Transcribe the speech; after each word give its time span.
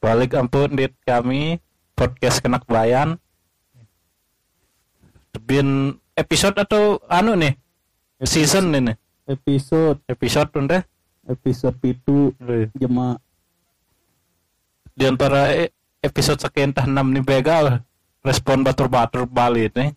balik 0.00 0.32
ampun 0.32 0.72
dit 0.72 0.92
kami 1.04 1.60
podcast 1.92 2.40
kenak 2.40 2.64
bayan. 2.64 3.20
Bin 5.44 6.00
episode 6.16 6.56
atau 6.56 6.98
anu 7.06 7.36
nih? 7.36 7.54
Season 8.24 8.72
ini 8.72 8.96
episode. 9.28 10.00
Episode 10.08 10.50
udah? 10.56 10.82
Episode 11.28 11.78
itu 11.86 12.32
jema. 12.74 13.20
Di 14.96 15.06
antara 15.06 15.54
e- 15.54 15.72
episode 16.02 16.42
sekian 16.42 16.74
tah 16.74 16.88
enam 16.88 17.12
nih 17.14 17.22
begal. 17.22 17.84
Respon 18.24 18.64
batur-batur 18.64 19.28
balik 19.28 19.76
nih. 19.76 19.92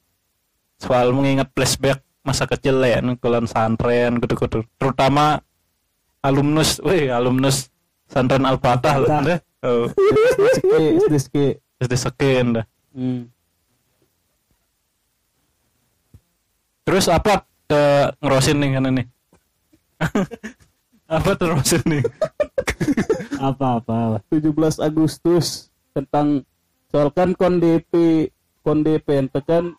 Soal 0.80 1.16
mengingat 1.16 1.52
flashback 1.56 2.04
masa 2.24 2.48
kecil 2.48 2.80
ya 2.84 3.00
nukulan 3.00 3.48
santren 3.48 4.20
gitu-gitu. 4.20 4.64
Terutama 4.80 5.40
alumnus 6.24 6.80
wih 6.84 7.12
alumnus 7.12 7.72
santren 8.08 8.48
Al-Fatah 8.48 8.96
deh 9.00 9.40
oh. 9.64 9.88
SD 11.84 11.94
sekian 11.96 12.62
dah. 12.62 12.66
Hmm. 12.94 13.26
terus 16.84 17.10
apa 17.10 17.48
ke 17.66 17.82
ngerosin 18.22 18.60
nih 18.60 18.70
kan 18.78 18.86
nih 18.94 19.08
apa 21.18 21.32
terus 21.38 21.72
nih? 21.86 22.04
Apa 23.38 23.82
apa? 23.82 24.24
17 24.32 24.82
Agustus 24.82 25.70
tentang 25.94 26.42
soal 26.90 27.14
kan 27.14 27.38
kon 27.38 27.62
DP 27.62 28.28
kon 28.64 28.82
DP 28.82 29.08
ente 29.20 29.40
kan 29.44 29.76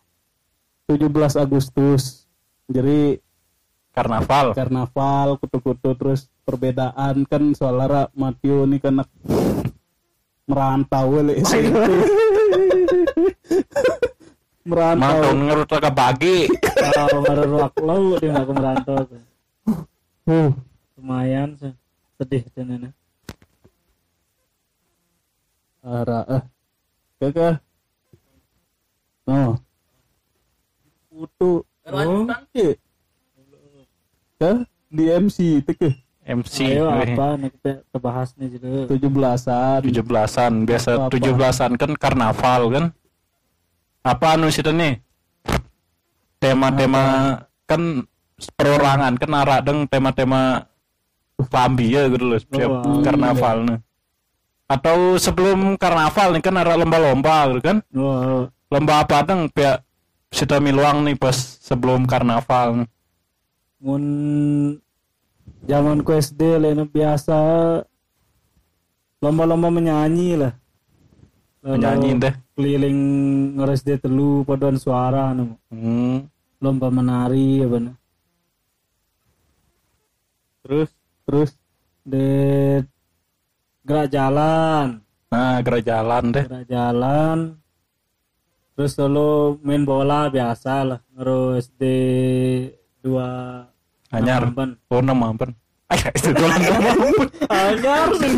17 0.88 1.10
Agustus. 1.40 2.28
Jadi 2.68 3.20
karnaval. 3.92 4.56
Karnaval 4.56 5.28
kutu-kutu 5.40 5.90
terus 5.96 6.28
perbedaan. 6.44 7.24
Kan 7.24 7.56
soal 7.56 7.80
Lara 7.80 8.06
Matio 8.12 8.68
ini 8.68 8.76
kan 8.78 9.00
anak 9.00 9.10
merantau 10.44 11.24
le 11.24 11.40
SMP 11.40 11.72
merantau. 14.68 15.16
Mantong 15.20 15.40
ngerut 15.48 15.68
ke 15.72 15.90
bagi 15.92 16.38
kalau 16.76 17.20
baru 17.24 17.42
ruak 17.48 17.74
lo 17.80 17.96
dia 18.20 18.30
nggak 18.32 18.48
merantau 18.52 18.96
tuh. 19.08 19.22
huh. 20.28 20.50
lumayan 21.00 21.56
sih. 21.56 21.72
sedih 22.20 22.44
ini. 22.60 22.88
Ara 25.84 26.20
eh. 26.28 26.44
Kakak 27.20 27.60
no 29.28 29.56
Putu. 31.14 31.62
Oh. 31.84 32.26
Iya. 32.56 32.74
Kah? 34.40 34.66
di 34.94 35.10
MC 35.10 35.58
itu 35.58 35.72
ke 35.74 35.90
MC 36.24 36.72
ayo 36.72 36.88
apa 36.88 37.36
nih 37.36 37.52
kita 37.52 37.98
bahas 38.00 38.32
nih 38.40 38.56
jadi. 38.56 38.88
Tujuh 38.88 39.10
belasan. 39.12 39.84
Tujuh 39.84 40.04
belasan. 40.04 40.52
Biasa 40.64 41.12
tujuh 41.12 41.32
belasan 41.36 41.76
kan 41.76 41.92
karnaval 42.00 42.62
kan? 42.72 42.84
Apa 44.00 44.40
anu 44.40 44.48
sih 44.48 44.64
nih? 44.64 45.04
Tema-tema 46.40 47.36
kan 47.68 48.08
perorangan 48.56 49.20
kan 49.20 49.30
arah 49.36 49.60
deng 49.60 49.84
tema-tema 49.84 50.64
lambi 51.52 51.92
ya 51.92 52.08
gitu 52.08 52.24
loh 52.24 52.40
setiap 52.40 52.70
Oh, 52.72 53.04
karnaval 53.04 53.56
nih. 53.68 53.78
Atau 54.64 55.20
sebelum 55.20 55.76
karnaval 55.76 56.32
nih 56.36 56.42
kan 56.44 56.56
ada 56.56 56.72
lomba-lomba 56.80 57.52
gitu 57.52 57.60
kan? 57.60 57.78
Oh, 57.92 58.48
lomba 58.72 59.04
apa 59.04 59.28
deng? 59.28 59.52
Pihak 59.52 59.84
sudah 60.32 60.58
miluang 60.58 61.06
nih 61.06 61.14
pas 61.14 61.36
sebelum 61.36 62.10
karnaval 62.10 62.88
mun 63.78 64.04
zaman 65.68 66.04
ku 66.04 66.10
SD 66.14 66.60
lain 66.60 66.84
biasa. 66.88 67.36
Lomba-lomba 69.24 69.72
menyanyi 69.72 70.36
lah. 70.36 70.52
Lalu 71.64 71.80
nyanyi 71.80 72.10
deh 72.20 72.34
keliling 72.52 73.00
ngeres 73.56 73.80
dia 73.80 73.96
telu 73.96 74.44
paduan 74.44 74.76
suara 74.76 75.32
anu 75.32 75.56
hmm. 75.72 76.28
lomba 76.60 76.92
menari 76.92 77.64
apa 77.64 77.76
nih 77.80 77.96
terus? 80.60 80.90
Terus 81.24 81.50
de 82.04 82.28
gerak 83.80 84.12
jalan. 84.12 85.00
Nah 85.32 85.56
gerak 85.64 85.88
jalan 85.88 86.24
deh 86.36 86.44
gerak 86.44 86.68
jalan. 86.68 87.38
Terus 88.76 88.92
solo 88.92 89.56
main 89.64 89.88
bola 89.88 90.28
biasa 90.28 90.84
lah 90.84 91.00
terus 91.16 91.72
di 91.80 91.96
dua 93.00 93.64
anyar 94.14 94.42
Mampen. 94.46 94.70
oh 94.88 95.00
nama 95.00 95.26
apa 95.28 95.44
Ay, 95.84 96.00
itu 96.16 96.30
nama 96.32 96.88
ampun. 96.90 97.28
anyar 97.50 98.08
sih 98.16 98.30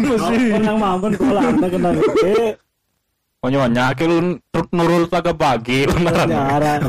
mampen 0.75 1.13
bola 1.15 1.41
anda 1.45 1.67
kena 1.69 1.91
gede 1.93 2.59
Oh 3.45 3.53
nyonya, 3.53 3.95
ke 3.95 4.09
lu 4.09 4.41
truk 4.51 4.67
nurul 4.75 5.07
taga 5.07 5.31
bagi 5.31 5.87
beneran. 5.87 6.27
Nyaran. 6.27 6.81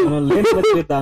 Lain 0.00 0.44
cerita. 0.72 0.98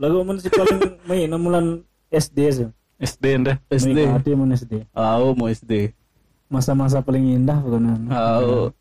Lagu 0.00 0.24
mun 0.24 0.40
si 0.40 0.48
paling 0.48 0.80
main 1.04 1.30
mulan 1.36 1.66
SD 2.08 2.38
sih. 2.50 2.68
SD 2.98 3.24
deh. 3.44 3.56
SD 3.68 3.98
Hati 4.08 4.32
mun 4.32 4.50
SD. 4.50 4.84
oh 4.92 5.32
mau 5.32 5.46
SD 5.46 5.92
Masa-masa 6.50 6.98
paling 6.98 7.38
indah 7.38 7.62
bukan? 7.62 8.10
Kalau 8.10 8.72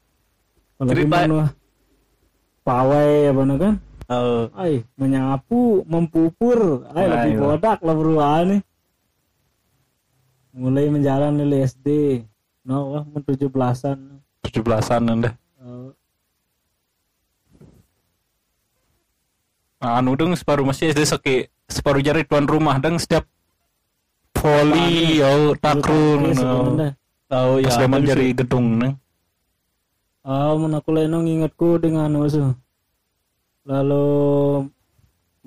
cerita-. 0.81 1.51
Pawai 2.69 3.33
apa 3.33 3.41
nu 3.49 3.55
kan? 3.57 3.73
oh 4.13 4.45
Ay, 4.53 4.85
menyapu, 4.93 5.81
mempupur, 5.89 6.85
ay 6.93 7.05
lebih 7.09 7.33
Ayo. 7.33 7.41
bodak 7.41 7.81
lah 7.81 7.95
beruan 7.97 8.43
nih. 8.45 8.61
Mulai 10.53 10.89
menjalan 10.93 11.33
dari 11.33 11.65
SD. 11.65 11.87
No, 12.65 12.93
wah, 12.93 13.03
mun 13.05 13.21
17-an. 13.25 14.21
Tujuh 14.45 14.61
belasan 14.61 15.09
deh. 15.25 15.33
Oh, 15.65 15.93
Nah, 19.79 20.03
anu 20.03 20.11
deng 20.19 20.35
separuh 20.35 20.67
masih 20.67 20.91
SD 20.91 21.07
seki 21.07 21.35
separuh 21.71 22.03
jari 22.03 22.27
tuan 22.27 22.43
rumah 22.43 22.75
deng 22.83 22.99
setiap 22.99 23.23
voli 24.35 25.23
yo 25.23 25.55
takrun. 25.55 26.35
Iya, 26.35 26.91
oh 27.31 27.55
ya 27.63 27.71
Pas 27.71 27.79
zaman 27.79 28.03
jari 28.03 28.35
gedung 28.35 28.75
neng. 28.75 28.99
Ah, 30.19 30.51
mun 30.53 30.75
aku 30.75 30.91
leno 30.91 31.23
ngingetku 31.23 31.79
dengan 31.79 32.11
usu. 32.19 32.51
Lalu 33.63 34.05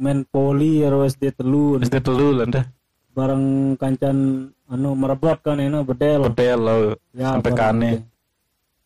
main 0.01 0.25
poli 0.25 0.81
ya 0.81 0.89
SD 0.89 1.37
telu 1.37 1.77
SD 1.79 2.01
telu 2.01 2.33
lah 2.33 2.49
deh. 2.49 2.65
bareng 3.13 3.77
kancan 3.77 4.49
anu 4.73 4.97
merebot 4.97 5.37
kan 5.45 5.61
ini 5.61 5.85
bedel. 5.85 6.33
Bedel 6.33 6.59
lo 6.59 6.75
Ya, 7.13 7.37
sampai 7.37 7.53
kane. 7.53 7.91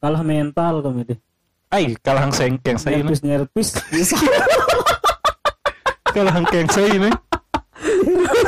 Kalah 0.03 0.23
mental 0.27 0.83
kami 0.83 1.07
deh. 1.07 1.19
Ay, 1.71 1.95
kalah 2.03 2.27
sengkeng 2.31 2.79
saya 2.79 2.99
ini. 2.99 3.15
Nyerpis 3.15 3.23
nyerpis. 3.23 4.11
Kalah 6.15 6.33
hangkeng 6.33 6.67
saya 6.73 6.89
ini. 6.91 7.11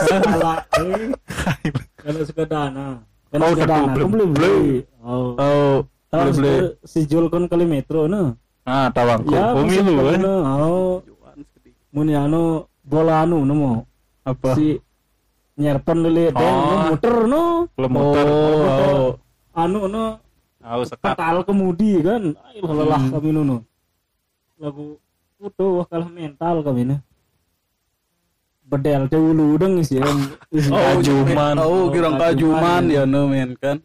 Kalah. 0.09 0.65
Kalau 2.03 2.21
suka 2.25 2.43
dana. 2.49 3.05
Kalau 3.29 3.45
Oh, 3.45 3.53
suka 3.53 3.67
dana, 3.69 3.93
belum- 3.93 4.33
beli. 4.33 4.83
Oh. 5.05 5.37
Oh, 5.37 5.75
boleh 6.11 6.33
boleh. 6.33 6.59
si 6.83 7.05
Jul 7.05 7.29
kan 7.29 7.45
kali 7.47 7.65
metro 7.65 8.05
no. 8.05 8.37
Ah, 8.65 8.89
tawangku. 8.89 9.33
Ya, 9.33 9.53
Pemilu 9.53 9.93
masuk 9.93 10.13
eh. 10.13 10.19
no. 10.19 10.35
Oh. 10.45 10.95
Mun 11.89 12.09
ya 12.09 12.25
anu 12.25 12.43
bola 12.81 13.25
anu 13.25 13.45
nemu. 13.45 13.85
Apa? 14.25 14.53
si 14.57 14.77
nyerpen 15.57 16.05
lele 16.05 16.31
Oh. 16.33 16.41
no, 16.41 16.77
muter 16.93 17.17
no 17.27 17.43
Belum 17.75 17.91
motor. 17.91 18.27
oh 18.29 19.09
anu 19.57 19.81
no 19.89 20.05
Tahu 20.59 20.83
sekat. 20.85 21.17
katal 21.17 21.37
kemudi 21.43 21.99
kan 22.05 22.37
ay 22.45 22.61
lelah 22.61 23.01
Hmm. 23.01 23.13
kami 23.17 23.31
no 23.33 23.65
lagu 24.59 24.99
utuh 25.39 25.87
kalah 25.87 26.11
mental 26.11 26.61
kami 26.61 26.83
nih 26.93 27.01
bedel 28.69 29.09
dulu 29.09 29.57
deng 29.57 29.81
sih 29.81 29.97
yang 29.97 30.19
isi 30.55 30.69
oh 30.69 30.77
Kajuman. 30.77 31.55
oh 31.57 31.89
kira 31.89 32.11
Kajuman, 32.13 32.21
kajuman 32.21 32.83
ya. 32.93 33.03
ya 33.03 33.03
no 33.09 33.21
men 33.27 33.51
kan 33.57 33.81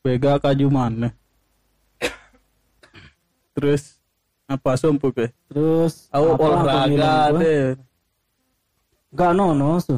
bega 0.00 0.40
kajuman 0.40 0.92
nah. 1.06 1.12
Terus 3.56 3.96
apa 4.44 4.76
sumpah 4.76 5.10
ke 5.16 5.26
terus 5.48 6.12
apa 6.12 6.28
olahraga 6.28 7.32
deh 7.40 7.74
nggak 9.16 9.32
nono 9.32 9.80
so 9.80 9.96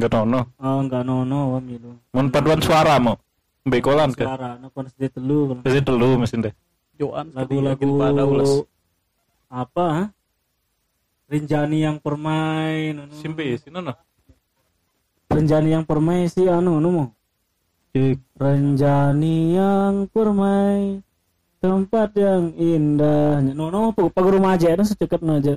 Gak 0.00 0.16
nono. 0.16 0.48
oh 0.56 0.80
nggak 0.88 1.04
nono 1.04 1.40
wah 1.52 1.60
milu 1.60 1.92
Mun 2.16 2.32
paduan 2.32 2.56
suara 2.64 2.96
mau. 2.96 3.20
Bekolan 3.68 4.16
ke. 4.16 4.24
suara 4.24 4.56
no 4.56 4.72
kon 4.72 4.88
sedih 4.88 5.12
telu. 5.12 5.60
Jadi 5.60 5.84
telu 5.84 6.16
mesin 6.16 6.40
deh. 6.48 6.54
Joan 6.96 7.28
lagu-lagu 7.36 7.84
pada 8.00 8.24
ulas 8.24 8.64
apa 9.52 9.84
ha? 9.92 10.04
Rinjani 11.28 11.84
yang 11.84 12.00
permain 12.00 12.96
anu. 12.96 13.12
Simpe, 13.12 13.44
sino 13.60 13.84
no? 13.84 13.92
Renjani 15.28 15.76
yang 15.76 15.84
permai 15.84 16.32
sih 16.32 16.48
anu 16.48 16.80
anu 16.80 16.88
mau. 16.88 17.08
Renjani 18.40 19.36
yang 19.52 20.08
permai 20.08 21.04
tempat 21.60 22.16
yang 22.16 22.56
indah. 22.56 23.44
No 23.52 23.68
no 23.68 23.92
pag 23.92 24.08
pag 24.10 24.26
rumaja 24.26 24.72
itu 24.72 24.84
sedekat 24.88 25.20
aja. 25.20 25.54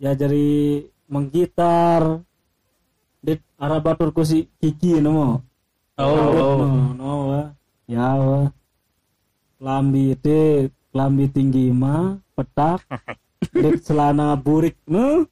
Ya 0.00 0.10
jadi 0.16 0.88
menggitar. 1.06 2.24
dit 3.24 3.40
arah 3.56 3.80
batur 3.80 4.12
ku 4.12 4.20
si 4.20 4.52
Kiki 4.60 5.00
no 5.00 5.10
mo. 5.12 5.28
Oh, 5.96 6.04
oh. 6.04 6.56
no, 6.60 6.68
no 6.92 7.12
wa. 7.32 7.42
Ya 7.88 8.16
wa. 8.16 8.52
Lambi 9.60 10.12
itu 10.12 10.68
lambi 10.92 11.28
tinggi 11.32 11.72
mah 11.72 12.20
petak. 12.36 12.84
dit 13.52 13.80
celana 13.84 14.36
burik 14.36 14.80
no. 14.88 15.28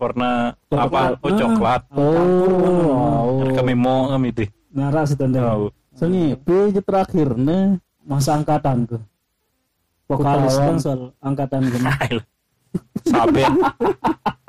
warna 0.00 0.56
apa 0.72 1.20
oh 1.20 1.32
coklat 1.36 1.82
Oh, 1.92 3.44
Yang 3.44 3.52
kami 3.60 3.74
mau 3.76 4.08
kami 4.08 4.32
deh 4.32 4.48
Nara 4.72 5.04
sih 5.04 5.12
tanda. 5.12 5.44
tahu 5.44 5.68
Sengi, 5.90 6.32
pijit 6.32 6.80
terakhir 6.86 7.36
nih. 7.36 7.76
Masa 8.10 8.42
angkatan 8.42 8.90
ke. 8.90 8.98
Vokalis 10.10 10.58
kan 10.58 10.76
soal 10.82 11.14
angkatan 11.22 11.70
ke. 11.70 11.78
sabet 13.10 13.50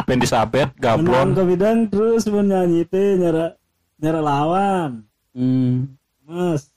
ben 0.05 0.21
disabet 0.21 0.69
Menang 0.77 1.01
gablon 1.01 1.27
ke 1.33 1.41
bidang 1.45 1.79
terus 1.89 2.25
menyanyi 2.29 2.85
teh 2.85 3.17
nyara 3.21 3.53
nyara 4.01 4.19
lawan. 4.21 4.91
Hmm. 5.31 5.93
Mas, 6.27 6.71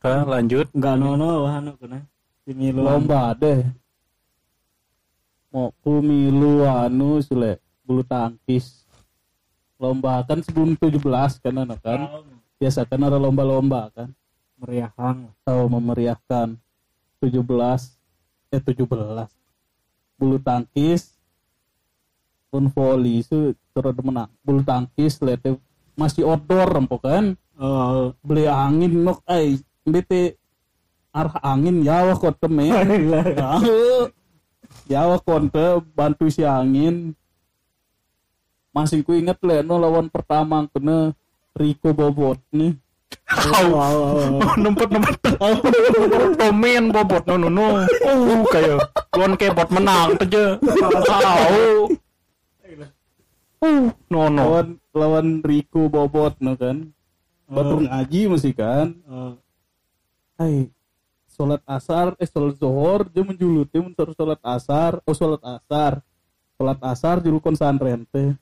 Ke, 0.00 0.24
lanjut 0.24 0.64
enggak 0.72 0.96
nono 0.96 1.44
wah 1.44 1.60
anu 1.60 1.76
kena. 1.76 2.00
Si 2.48 2.56
Milo. 2.56 2.80
Lomba 2.80 3.36
deh. 3.36 3.60
Mau 5.52 5.74
kumilu 5.84 6.64
anu 6.64 7.20
sule 7.20 7.60
bulu 7.84 8.00
tangkis. 8.00 8.88
Lomba 9.76 10.24
kan 10.24 10.40
sebelum 10.40 10.72
17 10.78 11.04
kan 11.44 11.52
anak 11.52 11.84
kan. 11.84 12.00
Biasa 12.60 12.84
kan 12.84 13.00
ada 13.00 13.16
lomba-lomba 13.16 13.88
kan. 13.96 14.12
meriahang. 14.60 15.32
Tahu 15.40 15.72
memeriahkan 15.72 16.52
17 17.24 17.40
eh 18.52 18.60
17 18.60 18.84
bulu 20.20 20.36
tangkis 20.36 21.16
pun 22.52 22.68
volley 22.68 23.24
itu 23.24 23.56
terus 23.72 23.96
menang. 24.04 24.28
Bulu 24.44 24.60
tangkis 24.60 25.16
lihat 25.24 25.56
masih 25.96 26.28
outdoor 26.28 26.68
rempok 26.68 27.08
kan? 27.08 27.40
Oh, 27.56 28.12
beli 28.20 28.44
angin 28.44 29.00
nok 29.00 29.24
ay 29.24 29.56
bete. 29.88 30.36
Arah 31.10 31.40
angin 31.40 31.80
yawa 31.80 32.14
kok 32.20 32.36
teme. 32.38 32.70
Yawa 34.90 35.18
konte 35.22 35.82
bantu 35.94 36.30
si 36.30 36.46
angin. 36.46 37.14
Masih 38.70 39.02
ku 39.02 39.14
inget 39.18 39.38
le 39.42 39.66
no 39.66 39.78
lawan 39.78 40.06
pertama 40.06 40.70
kena 40.70 41.10
Rico 41.56 41.90
Bobot 41.94 42.38
nih 42.54 42.74
Au. 43.30 44.42
Numpet 44.58 44.90
numpet. 44.90 45.18
Tomen 46.38 46.84
bobot 46.90 47.22
no 47.30 47.34
no 47.38 47.48
no. 47.50 47.86
Oh 48.06 48.42
kayak 48.50 48.90
luan 49.14 49.34
kebot 49.38 49.70
menang 49.70 50.18
aja. 50.18 50.58
Tahu. 50.58 51.94
Uh, 53.60 53.92
no 54.08 54.32
no. 54.32 54.40
lawan 54.40 54.68
lawan 54.90 55.26
Rico 55.46 55.86
Bobot 55.86 56.38
no 56.42 56.56
kan 56.58 56.90
batur 57.50 57.84
ngaji 57.84 58.20
masih 58.30 58.54
kan 58.56 58.94
Oh, 59.04 59.36
Hai 60.40 60.72
sholat 61.28 61.60
asar 61.68 62.16
eh 62.16 62.24
sholat 62.24 62.56
zohor 62.56 63.04
dia 63.10 63.20
menjuluti 63.20 63.76
mentor 63.76 64.16
sholat 64.16 64.40
asar 64.40 65.02
oh 65.04 65.12
sholat 65.12 65.42
asar 65.44 66.00
sholat 66.56 66.78
asar 66.80 67.16
julukon 67.20 67.52
santren 67.52 68.08
teh 68.08 68.32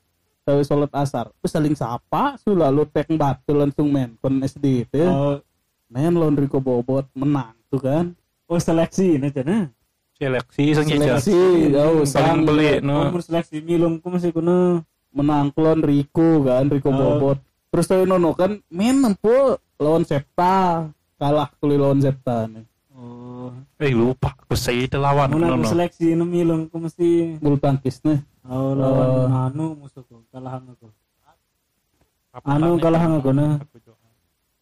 tapi 0.49 0.65
sholat 0.65 0.89
asar. 0.91 1.29
Terus 1.37 1.51
saling 1.53 1.75
sapa 1.77 2.33
su 2.41 2.57
lalu 2.57 2.89
tek 2.89 3.05
batu 3.13 3.53
langsung 3.53 3.93
men 3.93 4.17
kon 4.17 4.41
SD 4.41 4.89
teh 4.89 5.05
oh, 5.05 5.37
men 5.85 6.17
lawan 6.17 6.33
Rico 6.33 6.57
Bobot 6.57 7.05
menang 7.13 7.53
tuh 7.69 7.77
kan? 7.77 8.05
Oh 8.49 8.57
seleksi 8.57 9.21
nih 9.21 9.29
cina. 9.29 9.69
Seleksi 10.17 10.73
sing 10.73 10.87
hijau. 10.89 11.21
seleksi 11.21 11.37
oh 11.77 12.01
Saling 12.01 12.09
sang 12.09 12.39
beli 12.43 12.81
Oh, 12.81 13.13
no. 13.13 13.21
seleksi 13.21 13.61
milung 13.61 14.01
ku 14.01 14.09
masih 14.09 14.33
kuno. 14.33 14.81
menang 15.09 15.49
klon 15.49 15.81
Rico 15.81 16.41
kan 16.43 16.65
Rico 16.65 16.89
Oh. 16.89 16.97
Bobot. 16.97 17.37
Terus 17.69 17.85
tapi 17.85 18.03
nono 18.03 18.33
kan 18.33 18.57
men 18.67 18.99
nempo 18.99 19.57
lawan 19.77 20.01
Septa. 20.01 20.89
Kalah 21.15 21.49
kuli 21.57 21.77
lawan 21.77 21.99
Septa 21.99 22.47
nih. 22.47 22.65
Oh, 22.91 23.51
Eh 23.77 23.95
lupa 23.95 24.35
aku 24.35 24.53
saya 24.53 24.83
itu 24.83 24.99
lawan 24.99 25.31
aku 25.31 25.63
seleksi 25.63 26.11
nu 26.11 26.27
milung 26.27 26.67
ku 26.67 26.77
mesti 26.77 27.39
bulu 27.39 27.55
tangkis 27.55 28.03
nih 28.03 28.19
oh 28.45 28.71
lawan 28.71 29.09
anu 29.29 29.65
musuhku 29.75 30.23
kalahan 30.29 30.63
aku. 30.65 30.87
Apa 32.29 32.45
Anu 32.47 32.69
tanya? 32.71 32.81
kalahan 32.81 33.11
aku 33.17 33.31
na. 33.31 33.47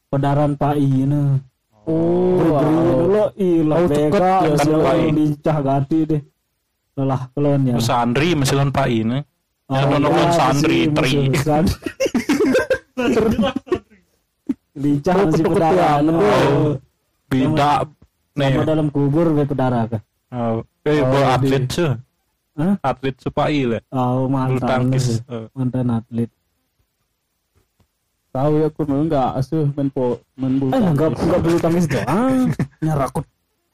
Pedaran 0.07 0.51
Pai 0.55 0.87
na. 1.03 1.37
oh 1.83 2.39
Beri 2.39 2.73
dulu 2.79 3.23
ilah 3.35 3.77
Oh, 3.77 3.87
beka 3.87 4.31
ya, 4.43 4.55
orang 4.73 5.11
lincah 5.13 5.57
ganti 5.61 5.99
deh. 6.05 6.21
Lelah 6.95 7.21
kelon 7.31 7.61
ya. 7.63 7.75
Oh, 7.75 7.83
Sandri 7.83 8.33
masih 8.33 8.55
lawan 8.55 8.71
Pak 8.71 8.87
ini. 8.97 9.19
Ya, 9.67 9.83
Oh, 9.83 9.91
iya, 9.91 10.07
kan 10.07 10.29
santri, 10.31 10.87
masih- 10.87 10.95
tri. 10.95 11.11
masih 11.27 11.43
santri. 11.43 11.75
lincah 14.73 15.13
Oh, 15.13 15.25
masih 15.27 15.43
pedaran. 15.45 16.03
Oh. 16.07 16.17
Oh. 16.17 16.71
Beda 17.27 17.71
Sama 17.83 18.39
nih. 18.39 18.63
dalam 18.63 18.87
kubur 18.87 19.27
be 19.33 19.43
pedara 19.43 19.81
kah? 19.87 20.01
Oh, 20.29 20.63
eh 20.83 21.01
Oh, 21.01 21.25
atlet 21.27 21.67
sih. 21.67 21.91
Hah? 22.57 22.73
Atlet 22.81 23.15
sepai 23.17 23.63
lah. 23.63 23.81
Oh, 23.89 24.25
Bulu 24.25 24.33
mantan. 24.57 24.67
tangkis. 24.89 25.03
sih. 25.07 25.19
Eh, 25.23 25.45
Mantan 25.53 25.87
atlet. 25.93 26.29
tahu 28.29 28.51
ya 28.55 28.67
aku 28.67 28.81
memang 28.83 29.07
nggak 29.07 29.29
asuh 29.35 29.65
main 29.71 29.89
po 29.89 30.05
main 30.33 30.53
bulu 30.55 30.69
Eh, 30.69 30.77
enggak 30.79 31.09
enggak 31.15 31.41
bulu 31.41 31.57
tangkis 31.57 31.85
doang. 31.87 32.53
nyarakut 32.79 33.25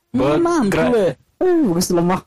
menang 0.10 0.66
gue 0.68 1.20
Eh, 1.36 1.56
bagus 1.66 1.92
lemah. 1.92 2.22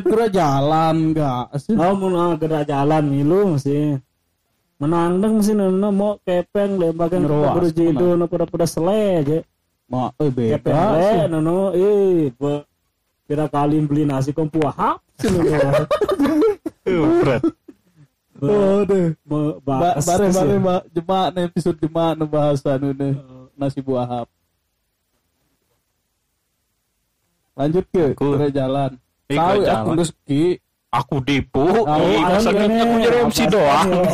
kira 0.00 0.26
jalan 0.26 1.12
nggak 1.12 1.52
asuh 1.52 1.76
Oh, 1.76 1.92
mau 1.92 2.08
nah, 2.08 2.32
gerak 2.34 2.64
jalan 2.64 3.04
milu 3.04 3.52
mesti. 3.52 4.00
Menang 4.78 5.20
dong 5.20 5.34
mesti 5.38 5.52
nono 5.52 5.88
mau 5.88 6.16
kepeng 6.18 6.74
lembagan 6.74 7.20
Ngeruas, 7.22 7.52
baru 7.52 7.68
jido 7.70 8.08
no 8.14 8.24
pada 8.24 8.44
pada 8.46 8.64
sele 8.64 9.20
aja. 9.20 9.38
ma 9.86 10.08
eh 10.16 10.32
Kepeng 10.32 10.64
beda 10.64 10.84
le 10.90 11.04
sih. 11.04 11.20
nono 11.28 11.56
eh 11.70 12.32
kira 13.32 13.48
kali 13.48 13.80
beli 13.82 14.04
nasi 14.04 14.28
nono. 15.24 15.88
eh, 16.84 17.00
berat. 17.16 17.42
oh 18.38 18.84
deh 18.84 19.16
Be- 19.22 19.56
ba 19.58 19.74
bakas 19.88 20.04
bare 20.04 20.26
bare 20.28 20.56
ba 20.58 20.74
jemaah 20.86 21.26
nih 21.30 21.42
episode 21.46 21.78
jemaah 21.78 22.12
nih 22.12 22.28
bahasa 22.28 22.70
nih 22.76 22.92
nih 22.92 23.12
nasi 23.54 23.80
buah 23.80 24.04
hap 24.04 24.28
lanjut 27.54 27.84
ke 27.88 28.12
Ku- 28.12 28.34
kira 28.34 28.48
jalan 28.50 28.90
Eh, 29.26 29.38
tahu 29.38 29.58
ya 29.62 29.72
aku 29.74 29.88
jalan. 29.88 29.98
rezeki 29.98 30.44
Aku 30.92 31.24
dipu. 31.24 31.64
Oh, 31.64 31.88
Eh, 31.88 32.20
masa 32.20 32.52
Ini 32.52 32.68
aku 32.76 32.96
jadi 33.00 33.18
MC 33.24 33.38
doang. 33.48 33.88
Oh 33.88 34.04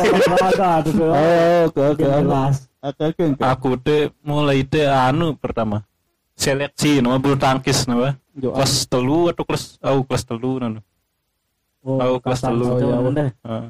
oke 1.67 1.81
oke 1.91 2.03
Jelas. 2.07 2.71
oke 2.79 3.03
oke 3.03 3.23
oke 3.27 3.43
Aku 3.43 3.69
teh 3.75 4.07
mulai 4.23 4.63
teh 4.63 4.87
anu 4.87 5.35
pertama. 5.35 5.83
Seleksi 6.39 7.03
nama 7.03 7.19
bulu 7.19 7.35
tangkis 7.35 7.83
nama. 7.83 8.15
Jo, 8.31 8.55
Kelas 8.55 8.87
telu 8.87 9.27
atau 9.27 9.43
kelas 9.43 9.75
oh 9.83 9.99
kelas 10.07 10.23
telu 10.23 10.55
nama. 10.55 10.79
Oh, 11.83 12.15
kelas 12.19 12.39
kasar 12.39 12.55
telu. 12.55 12.65
Oh, 12.65 12.77
iya, 12.79 13.11
deh. 13.11 13.29
Heeh. 13.43 13.67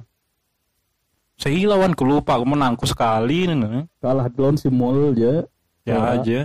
Saya 1.39 1.65
lawan 1.65 1.95
ku 1.95 2.03
lupa 2.03 2.37
aku 2.37 2.45
menangku 2.45 2.85
sekali 2.85 3.47
nih. 3.47 3.87
kalah 3.97 4.27
duluan 4.29 4.53
si 4.53 4.67
mul 4.67 5.15
ya 5.15 5.41
Ya 5.81 5.95
Ya. 5.95 5.99
aja. 6.13 6.39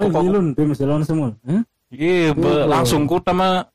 Eh, 0.00 0.08
Kok- 0.08 0.24
Milun, 0.24 0.56
tim 0.56 0.72
masih 0.72 0.88
lawan 0.88 1.04
semua. 1.04 1.36
Hah? 1.44 1.60
Iya, 1.90 2.32
be- 2.32 2.48
Oh. 2.48 2.64
langsung 2.64 3.04
ku 3.04 3.20
sama 3.20 3.68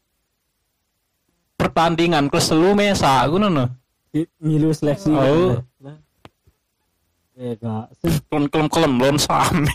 pertandingan 1.53 2.25
kelas 2.25 2.49
telu 2.49 2.73
mesa 2.73 3.21
aku 3.21 3.37
nono. 3.37 3.69
Di- 4.09 4.25
Milu 4.39 4.73
seleksi. 4.73 5.11
Oh. 5.13 5.61
Eh, 7.35 7.53
sih. 8.01 8.15
Kelem 8.31 8.47
kelem 8.47 8.67
kelem 8.71 8.93
lon 8.97 9.17
sami. 9.19 9.69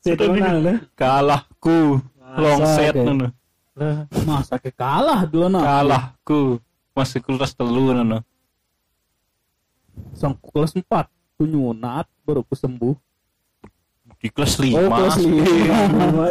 Saya 0.00 0.16
menang 0.32 0.56
deh. 0.64 0.78
Kalahku. 0.96 2.00
Long 2.40 2.62
set 2.64 2.94
oke. 2.96 3.04
nono. 3.04 3.28
masa 4.24 4.56
ke 4.60 4.72
kalah 4.72 5.24
duluan 5.28 5.60
ah. 5.60 5.64
Kalahku. 5.82 6.56
Masih 6.96 7.20
kelas 7.20 7.52
telu 7.52 7.92
nono. 7.92 8.24
sang 10.16 10.32
kelas 10.40 10.72
4 10.72 10.84
ku 11.36 11.44
nyunat 11.44 12.08
baru 12.24 12.40
ku 12.40 12.56
sembuh 12.56 12.96
Di 14.20 14.28
kelas 14.28 14.56
oh 14.56 14.64
lima. 14.64 14.96
kelas 14.96 15.16
lima. 15.20 16.24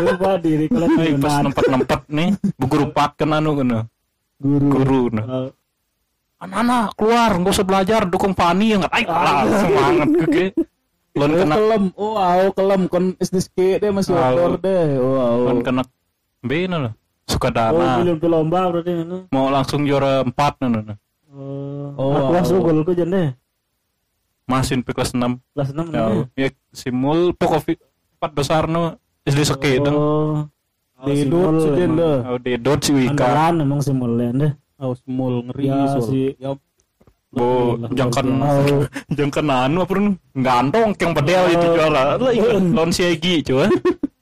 Lupa 0.00 0.36
diri 0.36 0.68
kalau 0.68 0.88
Eh, 1.00 1.16
pas 1.16 1.40
menang. 1.40 1.42
nempet 1.48 1.64
nempet 1.68 2.00
nih, 2.12 2.28
guru 2.60 2.84
kan 2.92 3.30
anu 3.32 3.50
kono. 3.56 3.80
Guru. 4.36 4.66
Guru 4.68 5.02
no. 5.16 5.22
Oh, 5.24 5.48
Anak-anak 6.44 6.92
keluar, 7.00 7.30
nggak 7.40 7.52
usah 7.56 7.64
belajar, 7.64 8.00
dukung 8.04 8.36
Fani 8.36 8.76
yang 8.76 8.84
nggak. 8.84 8.92
Kalah 9.08 9.44
semangat 9.64 10.08
ke. 10.28 10.44
Lon 11.14 11.30
oh 11.30 11.38
kena, 11.38 11.54
kelem 11.54 11.84
oh 11.94 12.14
au 12.16 12.46
kelem 12.50 12.82
kon 12.84 13.04
SDSK 13.16 13.78
deh 13.78 13.90
masih 13.90 14.12
outdoor 14.12 14.58
deh 14.58 14.98
oh 14.98 15.14
au 15.14 15.38
lon 15.46 15.58
kena. 15.62 15.82
Bena 16.42 16.76
loh. 16.80 16.92
Suka 17.24 17.48
Oh, 17.48 17.52
dana. 17.52 18.02
belum 18.02 18.16
ke 18.18 18.28
lomba 18.28 18.68
berarti 18.68 18.92
ini. 18.92 19.18
Mau 19.30 19.48
langsung 19.48 19.86
juara 19.86 20.20
empat 20.20 20.60
nono. 20.60 20.98
Oh, 21.32 21.94
Oh, 21.94 22.10
aku 22.12 22.30
langsung 22.32 22.58
gol 22.60 22.82
ku 22.82 22.92
jende. 22.92 23.32
Masin 24.44 24.82
pe 24.82 24.92
kelas 24.92 25.14
enam. 25.14 25.40
Kelas 25.56 25.72
6 25.72 25.88
Ya, 25.88 26.04
ya 26.36 26.48
simul 26.68 27.32
pokok 27.32 27.64
empat 28.18 28.30
besar 28.34 28.68
no 28.68 28.98
SD 29.24 29.40
seke 29.42 29.80
dong. 29.80 29.96
Oh. 29.96 30.34
Dedot 31.04 31.54
sejen 31.60 31.96
deh. 31.96 32.16
Oh, 32.24 32.36
Dedot 32.36 32.80
si 32.80 32.92
Wika. 32.92 33.12
Andalan 33.14 33.62
emang 33.62 33.80
si 33.80 33.92
Mulen 33.92 34.34
deh. 34.36 34.52
Oh, 34.76 34.92
semul 34.92 35.46
ngeri 35.46 35.64
Ya, 35.64 35.96
si- 36.02 36.34
Ya, 36.36 36.50
Bo, 37.34 37.48
jangkan 37.90 38.26
Oh. 38.40 38.82
jangkan 39.18 39.46
anu 39.46 39.82
apa 39.82 39.90
pun 39.90 40.06
gantong 40.32 40.94
yang 40.94 41.12
pedel 41.12 41.44
itu 41.50 41.66
juara. 41.68 42.14
Lah 42.14 42.32
ikut 42.36 42.62
lawan 42.70 42.90
si 42.90 43.02
Egi 43.02 43.42
cuy. 43.42 43.66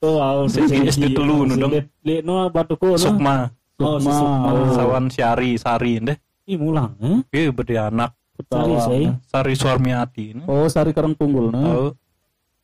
Oh, 0.01 0.49
Si 0.49 0.59
SD 0.65 1.13
telu 1.13 1.45
nu 1.45 1.55
dong. 1.55 1.73
Lihat 2.03 2.25
no 2.25 2.49
batu 2.49 2.75
ko 2.75 2.97
no. 2.97 2.99
Sukma, 2.99 3.53
Oh, 3.79 3.99
si 3.99 4.09
Sukma. 4.09 4.49
Oh. 4.49 4.73
sawan 4.73 5.05
si 5.07 5.21
Ari, 5.21 5.55
Sari 5.55 6.01
deh. 6.01 6.17
Ih 6.43 6.59
mulang, 6.59 6.99
eh? 6.99 7.23
Iya 7.31 7.51
berde 7.51 7.79
anak 7.79 8.11
Cari 8.43 8.75
saya. 8.83 9.15
Sari 9.23 9.55
Suarmiati. 9.55 10.35
Oh, 10.45 10.67
Sari 10.67 10.91
Karang 10.91 11.15
Tunggul 11.15 11.55
nah. 11.55 11.63
Oh, 11.63 11.91